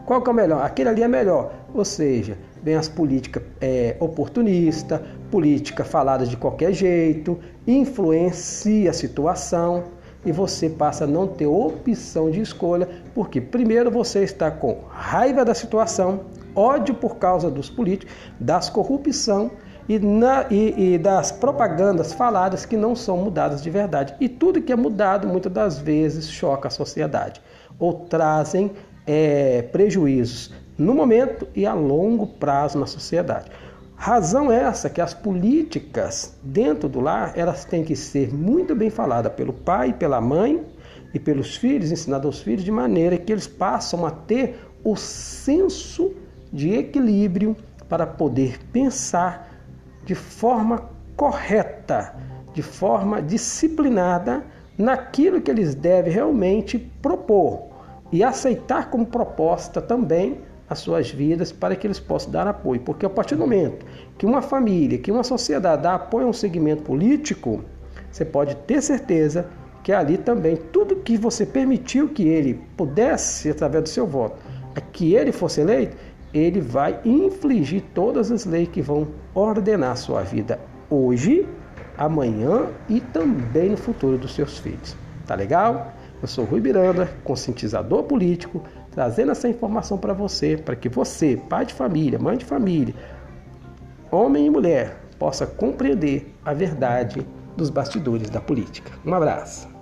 Qual 0.05 0.21
que 0.21 0.29
é 0.29 0.33
o 0.33 0.35
melhor? 0.35 0.65
Aquele 0.65 0.89
ali 0.89 1.03
é 1.03 1.07
melhor. 1.07 1.53
Ou 1.73 1.85
seja, 1.85 2.37
vem 2.61 2.75
as 2.75 2.89
políticas 2.89 3.43
é, 3.61 3.95
oportunista, 3.99 5.01
política 5.33 5.83
falada 5.83 6.27
de 6.27 6.37
qualquer 6.37 6.71
jeito, 6.73 7.39
influencia 7.65 8.91
a 8.91 8.93
situação 8.93 9.85
e 10.23 10.31
você 10.31 10.69
passa 10.69 11.05
a 11.05 11.07
não 11.07 11.25
ter 11.25 11.47
opção 11.47 12.29
de 12.29 12.39
escolha, 12.39 12.87
porque 13.15 13.41
primeiro 13.41 13.89
você 13.89 14.23
está 14.23 14.51
com 14.51 14.81
raiva 14.91 15.43
da 15.43 15.55
situação, 15.55 16.19
ódio 16.55 16.93
por 16.93 17.15
causa 17.15 17.49
dos 17.49 17.67
políticos, 17.67 18.13
das 18.39 18.69
corrupção 18.69 19.49
e, 19.89 19.97
na, 19.97 20.45
e, 20.51 20.93
e, 20.93 20.97
das 20.99 21.31
propagandas 21.31 22.13
faladas 22.13 22.63
que 22.63 22.77
não 22.77 22.95
são 22.95 23.17
mudadas 23.17 23.63
de 23.63 23.71
verdade. 23.71 24.13
E 24.21 24.29
tudo 24.29 24.61
que 24.61 24.71
é 24.71 24.75
mudado, 24.75 25.27
muitas 25.27 25.51
das 25.51 25.79
vezes, 25.79 26.29
choca 26.29 26.67
a 26.67 26.71
sociedade 26.71 27.41
ou 27.79 28.05
trazem 28.05 28.71
é, 29.07 29.63
prejuízos 29.63 30.53
no 30.77 30.93
momento 30.93 31.47
e 31.55 31.65
a 31.65 31.73
longo 31.73 32.27
prazo 32.27 32.77
na 32.77 32.85
sociedade. 32.85 33.49
Razão 34.05 34.51
essa 34.51 34.89
que 34.89 34.99
as 34.99 35.13
políticas 35.13 36.37
dentro 36.43 36.89
do 36.89 36.99
lar 36.99 37.31
elas 37.37 37.63
têm 37.63 37.85
que 37.85 37.95
ser 37.95 38.33
muito 38.33 38.75
bem 38.75 38.89
faladas 38.89 39.31
pelo 39.31 39.53
pai, 39.53 39.93
pela 39.93 40.19
mãe 40.19 40.61
e 41.13 41.19
pelos 41.19 41.55
filhos, 41.55 41.89
ensinadas 41.89 42.25
aos 42.25 42.41
filhos 42.41 42.65
de 42.65 42.69
maneira 42.69 43.17
que 43.17 43.31
eles 43.31 43.47
passam 43.47 44.05
a 44.05 44.11
ter 44.11 44.59
o 44.83 44.97
senso 44.97 46.13
de 46.51 46.73
equilíbrio 46.73 47.55
para 47.87 48.05
poder 48.05 48.59
pensar 48.73 49.49
de 50.03 50.15
forma 50.15 50.89
correta, 51.15 52.13
de 52.53 52.61
forma 52.61 53.21
disciplinada 53.21 54.43
naquilo 54.77 55.39
que 55.39 55.49
eles 55.49 55.75
devem 55.75 56.11
realmente 56.11 56.77
propor 56.77 57.69
e 58.11 58.21
aceitar 58.21 58.89
como 58.89 59.05
proposta 59.05 59.81
também 59.81 60.41
as 60.73 60.79
suas 60.79 61.09
vidas 61.09 61.51
para 61.51 61.75
que 61.75 61.87
eles 61.87 61.99
possam 61.99 62.31
dar 62.31 62.45
apoio. 62.45 62.81
Porque 62.81 63.05
a 63.05 63.09
partir 63.09 63.35
do 63.35 63.41
momento 63.41 63.85
que 64.17 64.25
uma 64.25 64.41
família, 64.41 64.97
que 64.97 65.11
uma 65.11 65.23
sociedade 65.23 65.83
dá 65.83 65.95
apoio 65.95 66.27
a 66.27 66.29
um 66.29 66.33
segmento 66.33 66.83
político, 66.83 67.63
você 68.11 68.25
pode 68.25 68.55
ter 68.55 68.81
certeza 68.81 69.47
que 69.83 69.91
ali 69.91 70.17
também 70.17 70.55
tudo 70.55 70.97
que 70.97 71.17
você 71.17 71.45
permitiu 71.45 72.09
que 72.09 72.27
ele 72.27 72.59
pudesse, 72.77 73.49
através 73.49 73.83
do 73.83 73.89
seu 73.89 74.07
voto, 74.07 74.37
que 74.91 75.13
ele 75.13 75.31
fosse 75.31 75.61
eleito, 75.61 75.95
ele 76.33 76.61
vai 76.61 76.99
infligir 77.05 77.83
todas 77.93 78.31
as 78.31 78.45
leis 78.45 78.69
que 78.69 78.81
vão 78.81 79.07
ordenar 79.35 79.91
a 79.91 79.95
sua 79.95 80.21
vida 80.21 80.59
hoje, 80.89 81.47
amanhã 81.97 82.67
e 82.89 82.99
também 82.99 83.69
no 83.69 83.77
futuro 83.77 84.17
dos 84.17 84.33
seus 84.33 84.57
filhos. 84.57 84.95
Tá 85.27 85.35
legal? 85.35 85.93
Eu 86.21 86.27
sou 86.27 86.45
Rui 86.45 86.61
Miranda, 86.61 87.09
conscientizador 87.23 88.03
político, 88.03 88.63
trazendo 88.93 89.31
essa 89.31 89.47
informação 89.49 89.97
para 89.97 90.13
você, 90.13 90.55
para 90.55 90.75
que 90.75 90.87
você, 90.87 91.35
pai 91.49 91.65
de 91.65 91.73
família, 91.73 92.19
mãe 92.19 92.37
de 92.37 92.45
família, 92.45 92.93
homem 94.11 94.45
e 94.45 94.49
mulher, 94.49 94.97
possa 95.17 95.47
compreender 95.47 96.33
a 96.45 96.53
verdade 96.53 97.25
dos 97.57 97.69
bastidores 97.69 98.29
da 98.29 98.39
política. 98.39 98.91
Um 99.05 99.13
abraço. 99.13 99.72